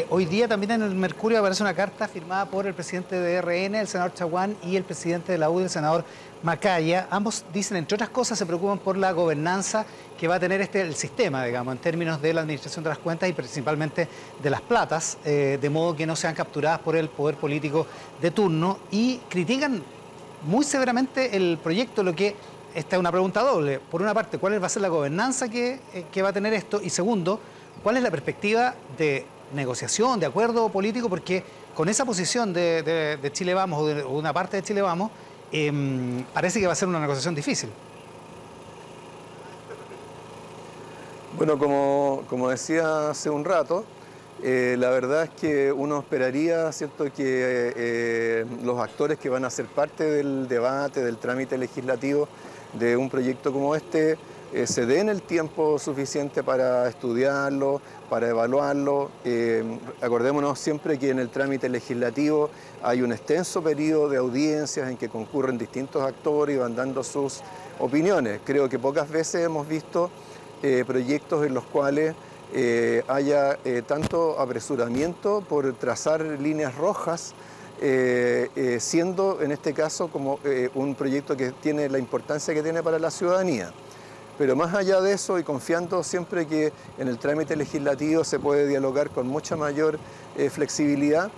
hoy 0.09 0.23
día 0.25 0.47
también 0.47 0.71
en 0.71 0.81
el 0.81 0.95
Mercurio 0.95 1.39
aparece 1.39 1.61
una 1.61 1.73
carta 1.73 2.07
firmada 2.07 2.45
por 2.45 2.65
el 2.65 2.73
presidente 2.73 3.19
de 3.19 3.41
RN, 3.41 3.75
el 3.75 3.87
senador 3.87 4.13
Chaguán, 4.13 4.55
y 4.63 4.77
el 4.77 4.83
presidente 4.83 5.33
de 5.33 5.37
la 5.37 5.49
UDI, 5.49 5.63
el 5.63 5.69
senador 5.69 6.05
Macaya. 6.41 7.07
Ambos 7.11 7.43
dicen, 7.51 7.75
entre 7.75 7.95
otras 7.95 8.09
cosas, 8.11 8.37
se 8.37 8.45
preocupan 8.45 8.79
por 8.79 8.97
la 8.97 9.11
gobernanza 9.11 9.85
que 10.17 10.29
va 10.29 10.35
a 10.35 10.39
tener 10.39 10.61
este, 10.61 10.79
el 10.79 10.95
sistema, 10.95 11.43
digamos, 11.43 11.73
en 11.73 11.81
términos 11.81 12.21
de 12.21 12.33
la 12.33 12.41
administración 12.41 12.81
de 12.81 12.91
las 12.91 12.99
cuentas 12.99 13.27
y 13.27 13.33
principalmente 13.33 14.07
de 14.41 14.49
las 14.49 14.61
platas, 14.61 15.17
eh, 15.25 15.59
de 15.61 15.69
modo 15.69 15.97
que 15.97 16.05
no 16.05 16.15
sean 16.15 16.33
capturadas 16.33 16.79
por 16.79 16.95
el 16.95 17.09
poder 17.09 17.35
político 17.35 17.87
de 18.21 18.31
turno 18.31 18.79
y 18.89 19.17
critican 19.29 19.83
muy 20.43 20.63
severamente 20.63 21.35
el 21.35 21.57
proyecto, 21.61 22.03
lo 22.03 22.15
que 22.15 22.35
esta 22.73 22.95
es 22.95 22.99
una 22.99 23.11
pregunta 23.11 23.41
doble. 23.41 23.79
Por 23.79 24.01
una 24.01 24.13
parte, 24.13 24.37
¿cuál 24.37 24.61
va 24.61 24.67
a 24.67 24.69
ser 24.69 24.81
la 24.81 24.87
gobernanza 24.87 25.49
que, 25.49 25.79
eh, 25.93 26.21
va 26.21 26.29
a 26.29 26.33
tener 26.33 26.53
esto? 26.53 26.79
Y 26.81 26.89
segundo, 26.89 27.39
¿cuál 27.83 27.97
es 27.97 28.03
la 28.03 28.11
perspectiva 28.11 28.75
de 28.97 29.25
negociación, 29.53 30.19
de 30.19 30.25
acuerdo 30.25 30.69
político? 30.69 31.09
Porque 31.09 31.43
con 31.75 31.89
esa 31.89 32.05
posición 32.05 32.53
de, 32.53 33.29
Chile 33.33 33.53
Vamos 33.53 33.81
o 33.81 33.87
de 33.87 34.03
una 34.03 34.33
parte 34.33 34.57
de 34.57 34.63
Chile 34.63 34.81
Vamos, 34.81 35.11
Em, 35.51 36.23
parece 36.25 36.59
que 36.59 36.67
va 36.67 36.73
a 36.73 36.75
ser 36.75 36.87
una 36.87 36.99
negociación 36.99 37.33
difícil. 37.33 37.69
Bueno, 41.35 41.57
como, 41.57 42.23
como 42.29 42.49
decía 42.49 43.09
hace 43.09 43.29
un 43.29 43.45
rato, 43.45 43.83
eh, 44.43 44.75
la 44.77 44.89
verdad 44.89 45.23
es 45.23 45.29
que 45.31 45.71
uno 45.71 45.99
esperaría 45.99 46.71
¿cierto? 46.71 47.05
que 47.05 47.73
eh, 47.75 48.45
los 48.63 48.79
actores 48.79 49.17
que 49.17 49.29
van 49.29 49.43
a 49.43 49.49
ser 49.49 49.65
parte 49.65 50.03
del 50.03 50.47
debate, 50.47 51.03
del 51.03 51.17
trámite 51.17 51.57
legislativo 51.57 52.27
de 52.73 52.95
un 52.95 53.09
proyecto 53.09 53.51
como 53.51 53.75
este, 53.75 54.17
eh, 54.51 54.65
se 54.65 54.87
den 54.87 55.09
el 55.09 55.21
tiempo 55.21 55.77
suficiente 55.77 56.41
para 56.41 56.89
estudiarlo, 56.89 57.81
para 58.09 58.29
evaluarlo. 58.29 59.11
Eh, 59.23 59.63
acordémonos 60.01 60.57
siempre 60.57 60.97
que 60.97 61.11
en 61.11 61.19
el 61.19 61.29
trámite 61.29 61.69
legislativo 61.69 62.49
hay 62.81 63.03
un 63.03 63.11
extenso 63.11 63.61
periodo 63.61 64.09
de 64.09 64.17
audiencias 64.17 64.89
en 64.89 64.97
que 64.97 65.07
concurren 65.07 65.59
distintos 65.59 66.01
actores 66.01 66.55
y 66.55 66.59
van 66.59 66.75
dando 66.75 67.03
sus 67.03 67.41
opiniones. 67.77 68.41
Creo 68.43 68.67
que 68.67 68.79
pocas 68.79 69.07
veces 69.09 69.45
hemos 69.45 69.67
visto 69.67 70.09
eh, 70.63 70.83
proyectos 70.85 71.45
en 71.45 71.53
los 71.53 71.65
cuales 71.65 72.15
haya 73.07 73.59
tanto 73.85 74.39
apresuramiento 74.39 75.43
por 75.47 75.71
trazar 75.73 76.21
líneas 76.21 76.73
rojas, 76.73 77.35
siendo 78.79 79.39
en 79.43 79.51
este 79.51 79.71
caso 79.71 80.07
como 80.07 80.39
un 80.73 80.95
proyecto 80.95 81.37
que 81.37 81.51
tiene 81.51 81.87
la 81.89 81.99
importancia 81.99 82.51
que 82.55 82.63
tiene 82.63 82.81
para 82.81 82.97
la 82.97 83.11
ciudadanía. 83.11 83.71
Pero 84.39 84.55
más 84.55 84.73
allá 84.73 85.01
de 85.01 85.11
eso 85.11 85.37
y 85.37 85.43
confiando 85.43 86.01
siempre 86.01 86.47
que 86.47 86.71
en 86.97 87.09
el 87.09 87.17
trámite 87.17 87.57
legislativo 87.57 88.23
se 88.23 88.39
puede 88.39 88.67
dialogar 88.67 89.09
con 89.09 89.27
mucha 89.27 89.57
mayor 89.57 89.99
eh, 90.37 90.49
flexibilidad, 90.49 91.29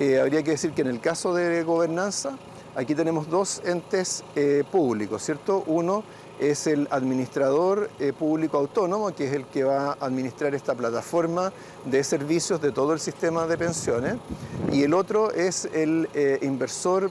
eh, 0.00 0.18
habría 0.18 0.42
que 0.42 0.52
decir 0.52 0.72
que 0.72 0.80
en 0.80 0.88
el 0.88 0.98
caso 0.98 1.34
de 1.34 1.62
gobernanza, 1.64 2.38
aquí 2.74 2.94
tenemos 2.94 3.28
dos 3.28 3.60
entes 3.66 4.24
eh, 4.34 4.64
públicos, 4.72 5.22
¿cierto? 5.22 5.64
Uno 5.66 6.02
es 6.40 6.66
el 6.66 6.88
administrador 6.90 7.90
público 8.18 8.56
autónomo, 8.56 9.14
que 9.14 9.26
es 9.26 9.34
el 9.34 9.44
que 9.44 9.64
va 9.64 9.90
a 9.90 10.06
administrar 10.06 10.54
esta 10.54 10.74
plataforma 10.74 11.52
de 11.84 12.02
servicios 12.04 12.62
de 12.62 12.72
todo 12.72 12.94
el 12.94 13.00
sistema 13.00 13.46
de 13.46 13.58
pensiones, 13.58 14.16
y 14.72 14.82
el 14.82 14.94
otro 14.94 15.30
es 15.30 15.66
el 15.72 16.08
inversor 16.42 17.10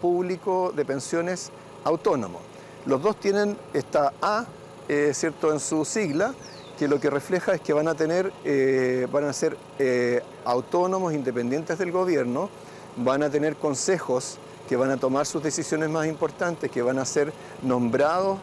público 0.00 0.72
de 0.74 0.86
pensiones 0.86 1.50
autónomo. 1.84 2.40
Los 2.86 3.02
dos 3.02 3.16
tienen 3.20 3.58
esta 3.74 4.14
A 4.22 4.46
eh, 4.88 5.12
¿cierto? 5.14 5.52
en 5.52 5.58
su 5.58 5.84
sigla, 5.84 6.32
que 6.78 6.86
lo 6.86 7.00
que 7.00 7.10
refleja 7.10 7.54
es 7.54 7.60
que 7.60 7.72
van 7.72 7.88
a 7.88 7.94
tener, 7.94 8.32
eh, 8.44 9.08
van 9.10 9.24
a 9.24 9.32
ser 9.32 9.56
eh, 9.78 10.22
autónomos, 10.44 11.12
independientes 11.12 11.78
del 11.78 11.90
gobierno, 11.90 12.50
van 12.96 13.24
a 13.24 13.30
tener 13.30 13.56
consejos 13.56 14.38
que 14.68 14.76
van 14.76 14.90
a 14.90 14.96
tomar 14.96 15.26
sus 15.26 15.42
decisiones 15.42 15.90
más 15.90 16.06
importantes, 16.06 16.70
que 16.70 16.82
van 16.82 16.98
a 16.98 17.04
ser 17.04 17.32
nombrados 17.62 18.38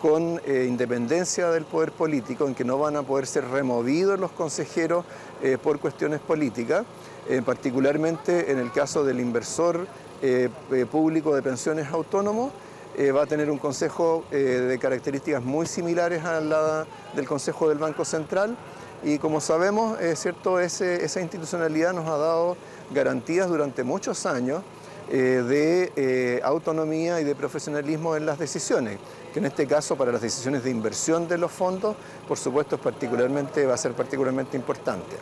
con 0.00 0.40
independencia 0.48 1.50
del 1.50 1.64
poder 1.64 1.92
político, 1.92 2.48
en 2.48 2.56
que 2.56 2.64
no 2.64 2.78
van 2.78 2.96
a 2.96 3.02
poder 3.02 3.26
ser 3.26 3.46
removidos 3.46 4.18
los 4.18 4.32
consejeros 4.32 5.04
por 5.62 5.78
cuestiones 5.78 6.18
políticas, 6.18 6.84
particularmente 7.44 8.50
en 8.50 8.58
el 8.58 8.72
caso 8.72 9.04
del 9.04 9.20
inversor 9.20 9.86
público 10.90 11.36
de 11.36 11.42
pensiones 11.42 11.86
autónomos, 11.88 12.50
eh, 12.96 13.12
va 13.12 13.22
a 13.22 13.26
tener 13.26 13.50
un 13.50 13.58
consejo 13.58 14.24
eh, 14.30 14.36
de 14.36 14.78
características 14.78 15.42
muy 15.42 15.66
similares 15.66 16.24
a 16.24 16.40
la 16.40 16.86
del 17.14 17.26
Consejo 17.26 17.68
del 17.68 17.78
Banco 17.78 18.04
Central. 18.04 18.56
Y 19.02 19.18
como 19.18 19.40
sabemos, 19.40 19.98
es 20.00 20.18
cierto, 20.18 20.60
esa 20.60 21.20
institucionalidad 21.20 21.94
nos 21.94 22.06
ha 22.06 22.18
dado 22.18 22.56
garantías 22.90 23.48
durante 23.48 23.82
muchos 23.82 24.26
años 24.26 24.62
eh, 24.62 24.64
de 25.10 26.40
autonomía 26.44 27.20
y 27.20 27.24
de 27.24 27.34
profesionalismo 27.34 28.14
en 28.14 28.26
las 28.26 28.38
decisiones, 28.38 28.98
que 29.32 29.40
en 29.40 29.46
este 29.46 29.66
caso 29.66 29.96
para 29.96 30.12
las 30.12 30.22
decisiones 30.22 30.62
de 30.62 30.70
inversión 30.70 31.26
de 31.26 31.36
los 31.36 31.50
fondos, 31.50 31.96
por 32.28 32.38
supuesto, 32.38 32.76
es 32.76 32.80
particularmente, 32.80 33.66
va 33.66 33.74
a 33.74 33.76
ser 33.76 33.92
particularmente 33.92 34.56
importante. 34.56 35.16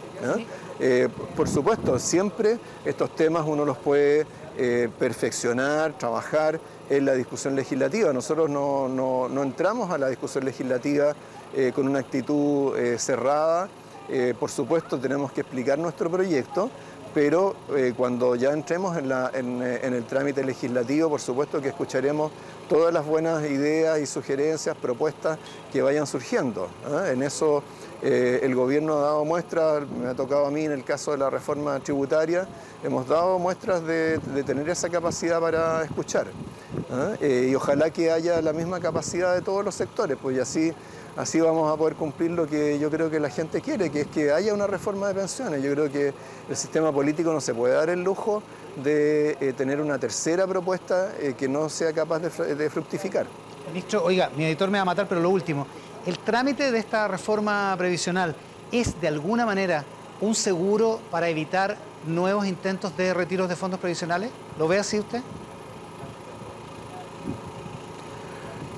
por 1.34 1.48
supuesto, 1.48 1.98
siempre 1.98 2.58
estos 2.84 3.16
temas 3.16 3.44
uno 3.46 3.64
los 3.64 3.78
puede 3.78 4.26
perfeccionar, 4.98 5.96
trabajar, 5.96 6.60
en 6.90 7.04
la 7.04 7.14
discusión 7.14 7.54
legislativa. 7.54 8.12
Nosotros 8.12 8.48
no, 8.48 9.42
entramos 9.42 9.90
a 9.90 9.98
la 9.98 10.08
discusión 10.08 10.44
legislativa 10.44 11.14
eh, 11.54 11.72
con 11.74 11.88
una 11.88 12.00
actitud 12.00 12.76
eh, 12.76 12.98
cerrada. 12.98 13.68
Eh, 14.08 14.34
por 14.38 14.50
supuesto, 14.50 14.98
tenemos 14.98 15.32
que 15.32 15.42
explicar 15.42 15.78
nuestro 15.78 16.10
proyecto, 16.10 16.70
pero 17.18 17.56
cuando 17.96 18.36
ya 18.36 18.52
entremos 18.52 18.96
en, 18.96 19.10
el 19.60 20.04
trámite 20.04 20.44
legislativo, 20.44 21.10
por 21.10 21.20
supuesto 21.20 21.60
que 21.60 21.70
escucharemos 21.70 22.30
todas 22.68 22.94
las 22.94 23.04
buenas 23.04 23.42
ideas 23.42 23.98
y 23.98 24.06
sugerencias, 24.06 24.76
propuestas 24.76 25.36
que 25.72 25.82
vayan 25.82 26.06
surgiendo. 26.06 26.68
¿ah? 26.86 27.10
En 27.10 27.24
eso 27.24 27.64
eh, 28.02 28.38
el 28.44 28.54
gobierno 28.54 28.98
ha 28.98 29.00
dado 29.00 29.24
muestras, 29.24 29.82
me 29.88 30.06
ha 30.06 30.14
tocado 30.14 30.46
a 30.46 30.52
mí 30.52 30.64
en 30.64 30.70
el 30.70 30.84
caso 30.84 31.10
de 31.10 31.18
la 31.18 31.28
reforma 31.28 31.80
tributaria, 31.80 32.46
hemos 32.84 33.08
dado 33.08 33.40
muestras 33.40 33.84
de, 33.84 34.20
tener 34.46 34.68
esa 34.68 34.88
capacidad 34.88 35.40
para 35.40 35.82
escuchar. 35.82 36.28
¿ah? 36.92 37.14
Eh, 37.20 37.48
y 37.50 37.54
ojalá 37.56 37.90
que 37.90 38.12
haya 38.12 38.40
la 38.40 38.52
misma 38.52 38.78
capacidad 38.78 39.34
de 39.34 39.42
todos 39.42 39.64
los 39.64 39.74
sectores, 39.74 40.16
pues 40.22 40.38
así, 40.38 40.72
así 41.18 41.40
vamos 41.40 41.70
a 41.70 41.76
poder 41.76 41.96
cumplir 41.96 42.30
lo 42.30 42.46
que 42.46 42.78
yo 42.78 42.90
creo 42.90 43.10
que 43.10 43.18
la 43.18 43.28
gente 43.28 43.60
quiere, 43.60 43.90
que 43.90 44.02
es 44.02 44.06
que 44.06 44.30
haya 44.32 44.54
una 44.54 44.68
reforma 44.68 45.08
de 45.08 45.14
pensiones. 45.14 45.62
Yo 45.62 45.72
creo 45.72 45.90
que 45.90 46.14
el 46.48 46.56
sistema 46.56 46.92
político 46.92 47.32
no 47.32 47.40
se 47.40 47.52
puede 47.52 47.74
dar 47.74 47.90
el 47.90 48.02
lujo 48.02 48.42
de 48.82 49.36
eh, 49.40 49.52
tener 49.52 49.80
una 49.80 49.98
tercera 49.98 50.46
propuesta 50.46 51.12
que 51.36 51.48
no 51.48 51.68
sea 51.68 51.92
capaz 51.92 52.20
de, 52.20 52.54
de 52.54 52.70
fructificar. 52.70 53.26
Ministro, 53.68 54.04
oiga, 54.04 54.30
mi 54.36 54.44
editor 54.44 54.70
me 54.70 54.78
va 54.78 54.82
a 54.82 54.86
matar, 54.86 55.08
pero 55.08 55.20
lo 55.20 55.30
último. 55.30 55.66
¿El 56.06 56.20
trámite 56.20 56.70
de 56.70 56.78
esta 56.78 57.08
reforma 57.08 57.74
previsional 57.76 58.34
es 58.70 59.00
de 59.00 59.08
alguna 59.08 59.44
manera 59.44 59.84
un 60.20 60.34
seguro 60.34 61.00
para 61.10 61.28
evitar 61.28 61.76
nuevos 62.06 62.46
intentos 62.46 62.96
de 62.96 63.12
retiros 63.12 63.48
de 63.48 63.56
fondos 63.56 63.80
previsionales? 63.80 64.30
¿Lo 64.56 64.68
ve 64.68 64.78
así 64.78 65.00
usted? 65.00 65.20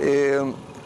Eh, 0.01 0.41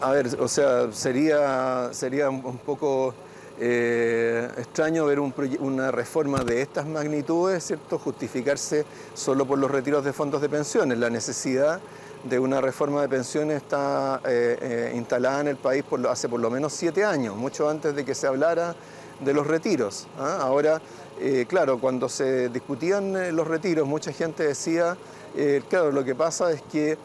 a 0.05 0.11
ver, 0.11 0.39
o 0.39 0.49
sea, 0.49 0.93
sería, 0.93 1.89
sería 1.93 2.29
un 2.29 2.59
poco 2.59 3.15
eh, 3.59 4.51
extraño 4.59 5.07
ver 5.07 5.19
una 5.19 5.91
reforma 5.91 6.45
de 6.45 6.61
estas 6.61 6.87
magnitudes, 6.87 7.65
¿cierto? 7.65 7.99
Justificarse 7.99 8.85
solo 9.15 9.47
por 9.47 9.59
los 9.59 9.71
retiros 9.71 10.05
de 10.05 10.13
fondos 10.13 10.43
de 10.43 10.51
pensiones. 10.51 10.99
La 10.99 11.09
necesidad 11.09 11.81
de 12.23 12.39
una 12.39 12.61
reforma 12.61 13.01
de 13.01 13.09
pensiones 13.09 13.63
está 13.63 14.21
eh, 14.27 14.59
eh, 14.61 14.93
instalada 14.95 15.41
en 15.41 15.49
el 15.49 15.57
país 15.57 15.85
por, 15.85 16.07
hace 16.07 16.29
por 16.29 16.41
lo 16.41 16.51
menos 16.51 16.75
siete 16.75 17.03
años, 17.03 17.35
mucho 17.35 17.71
antes 17.71 17.97
de 17.97 18.05
que 18.05 18.15
se 18.15 18.27
hablara 18.27 18.75
de 19.21 19.33
los 19.33 19.47
retiros. 19.47 20.07
¿ah? 20.19 20.41
Ahora, 20.43 20.83
claro, 21.49 21.79
cuando 21.79 22.11
se 22.11 22.51
discutían 22.51 23.35
los 23.35 23.47
retiros, 23.47 23.89
mucha 23.89 24.13
gente 24.13 24.43
decía, 24.43 24.99
claro, 25.71 25.93
lo 25.93 26.05
que 26.05 26.15
pasa 26.15 26.51
es 26.51 26.61
que 26.63 26.99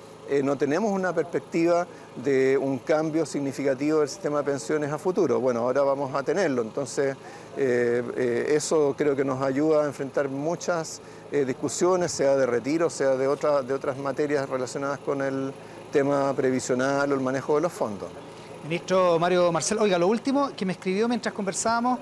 no 0.44 0.58
tenemos 0.58 0.92
una 0.92 1.14
perspectiva 1.14 1.88
de 2.16 2.58
un 2.58 2.80
cambio 2.80 3.26
significativo 3.26 4.00
del 4.00 4.10
sistema 4.10 4.40
de 4.40 4.44
pensiones 4.44 4.92
a 4.92 4.98
futuro. 4.98 5.40
Bueno, 5.40 5.62
ahora 5.62 5.82
vamos 5.82 6.14
a 6.14 6.24
tenerlo, 6.24 6.62
entonces 6.62 7.16
eso 7.58 8.96
creo 8.98 9.16
que 9.16 9.26
nos 9.26 9.42
ayuda 9.42 9.84
a 9.84 9.86
enfrentar 9.86 10.30
muchas 10.30 11.02
eh, 11.32 11.46
discusiones, 11.46 12.12
sea 12.12 12.36
de 12.36 12.48
retiro, 12.48 12.90
sea 12.90 13.16
de, 13.16 13.28
otra, 13.28 13.62
de 13.62 13.72
otras 13.72 13.96
materias 13.98 14.50
relacionadas 14.50 14.98
con 14.98 15.22
el 15.22 15.54
tema 15.92 16.34
previsional 16.34 17.12
o 17.12 17.16
el 17.16 17.22
manejo 17.22 17.56
de 17.56 17.62
los 17.62 17.72
fondos. 17.72 18.10
Ministro 18.64 19.20
Mario 19.20 19.52
Marcel, 19.52 19.78
oiga, 19.78 20.00
lo 20.00 20.08
último 20.08 20.50
que 20.58 20.66
me 20.66 20.74
escribió 20.74 21.08
mientras 21.08 21.32
conversábamos, 21.32 22.00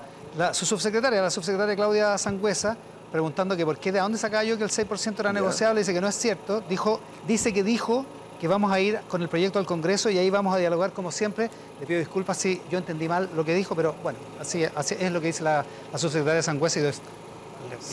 su 0.52 0.64
subsecretaria, 0.64 1.20
la 1.20 1.30
subsecretaria 1.30 1.76
Claudia 1.76 2.16
Sangüesa, 2.16 2.74
preguntando 3.12 3.54
que 3.54 3.66
por 3.66 3.78
qué, 3.78 3.92
de 3.92 4.00
dónde 4.00 4.16
sacaba 4.16 4.44
yo 4.44 4.56
que 4.56 4.64
el 4.64 4.70
6% 4.70 5.20
era 5.20 5.32
negociable, 5.32 5.80
dice 5.80 5.92
que 5.92 6.00
no 6.00 6.08
es 6.08 6.14
cierto, 6.14 6.62
dijo, 6.62 6.98
dice 7.26 7.52
que 7.52 7.62
dijo 7.62 8.06
que 8.40 8.48
vamos 8.48 8.72
a 8.72 8.80
ir 8.80 9.00
con 9.08 9.22
el 9.22 9.28
proyecto 9.28 9.58
al 9.58 9.66
Congreso 9.66 10.10
y 10.10 10.18
ahí 10.18 10.30
vamos 10.30 10.54
a 10.54 10.58
dialogar 10.58 10.92
como 10.92 11.10
siempre. 11.10 11.50
Le 11.80 11.86
pido 11.86 11.98
disculpas 11.98 12.38
si 12.38 12.60
yo 12.70 12.78
entendí 12.78 13.08
mal 13.08 13.28
lo 13.34 13.44
que 13.44 13.54
dijo, 13.54 13.74
pero 13.74 13.94
bueno, 14.02 14.18
así, 14.40 14.62
es 14.62 15.12
lo 15.12 15.20
que 15.20 15.28
dice 15.28 15.42
la, 15.42 15.64
la 15.92 15.98
subsecretaria 15.98 16.42
Sangüesa 16.42 16.80
y 16.80 16.82
le, 16.82 16.92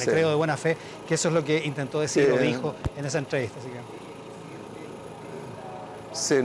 creo 0.05 0.29
de 0.29 0.35
buena 0.35 0.57
fe 0.57 0.77
que 1.07 1.15
eso 1.15 1.29
es 1.29 1.33
lo 1.33 1.43
que 1.43 1.63
intentó 1.65 1.99
decir 1.99 2.31
o 2.31 2.37
dijo 2.37 2.75
en 2.97 3.05
esa 3.05 3.17
entrevista. 3.19 3.59
Sí, 6.13 6.35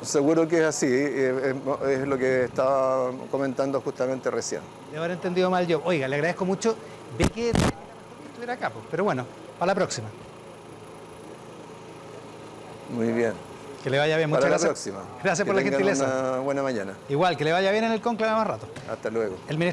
seguro 0.00 0.48
que 0.48 0.60
es 0.60 0.64
así, 0.64 0.86
eh, 0.88 1.54
es, 1.86 2.08
lo 2.08 2.16
que 2.16 2.44
estaba 2.44 3.10
comentando 3.30 3.78
justamente 3.82 4.30
recién. 4.30 4.62
De 4.90 4.96
haber 4.96 5.10
entendido 5.10 5.50
mal 5.50 5.66
yo. 5.66 5.82
Oiga, 5.84 6.08
le 6.08 6.16
agradezco 6.16 6.46
mucho. 6.46 6.74
Ve 7.18 7.28
que 7.28 7.50
estuviera 7.50 8.54
acá, 8.54 8.70
pues, 8.70 8.86
pero 8.90 9.04
bueno, 9.04 9.26
para 9.58 9.72
la 9.72 9.74
próxima. 9.74 10.08
Muy 12.90 13.12
bien. 13.12 13.32
Que 13.82 13.90
le 13.90 13.98
vaya 13.98 14.16
bien, 14.16 14.28
muchas 14.28 14.42
para 14.44 14.58
gracias. 14.58 14.68
la 14.68 14.94
próxima. 14.94 15.20
Gracias 15.22 15.46
por 15.46 15.54
la 15.54 15.62
gentileza. 15.62 16.04
Una 16.04 16.38
buena 16.40 16.62
mañana. 16.62 16.94
Igual, 17.08 17.36
que 17.36 17.44
le 17.44 17.52
vaya 17.52 17.70
bien 17.70 17.84
en 17.84 17.92
el 17.92 18.00
conclave 18.00 18.32
más 18.32 18.46
rato. 18.46 18.66
Hasta 18.90 19.10
luego. 19.10 19.36
El 19.48 19.58
ministro 19.58 19.64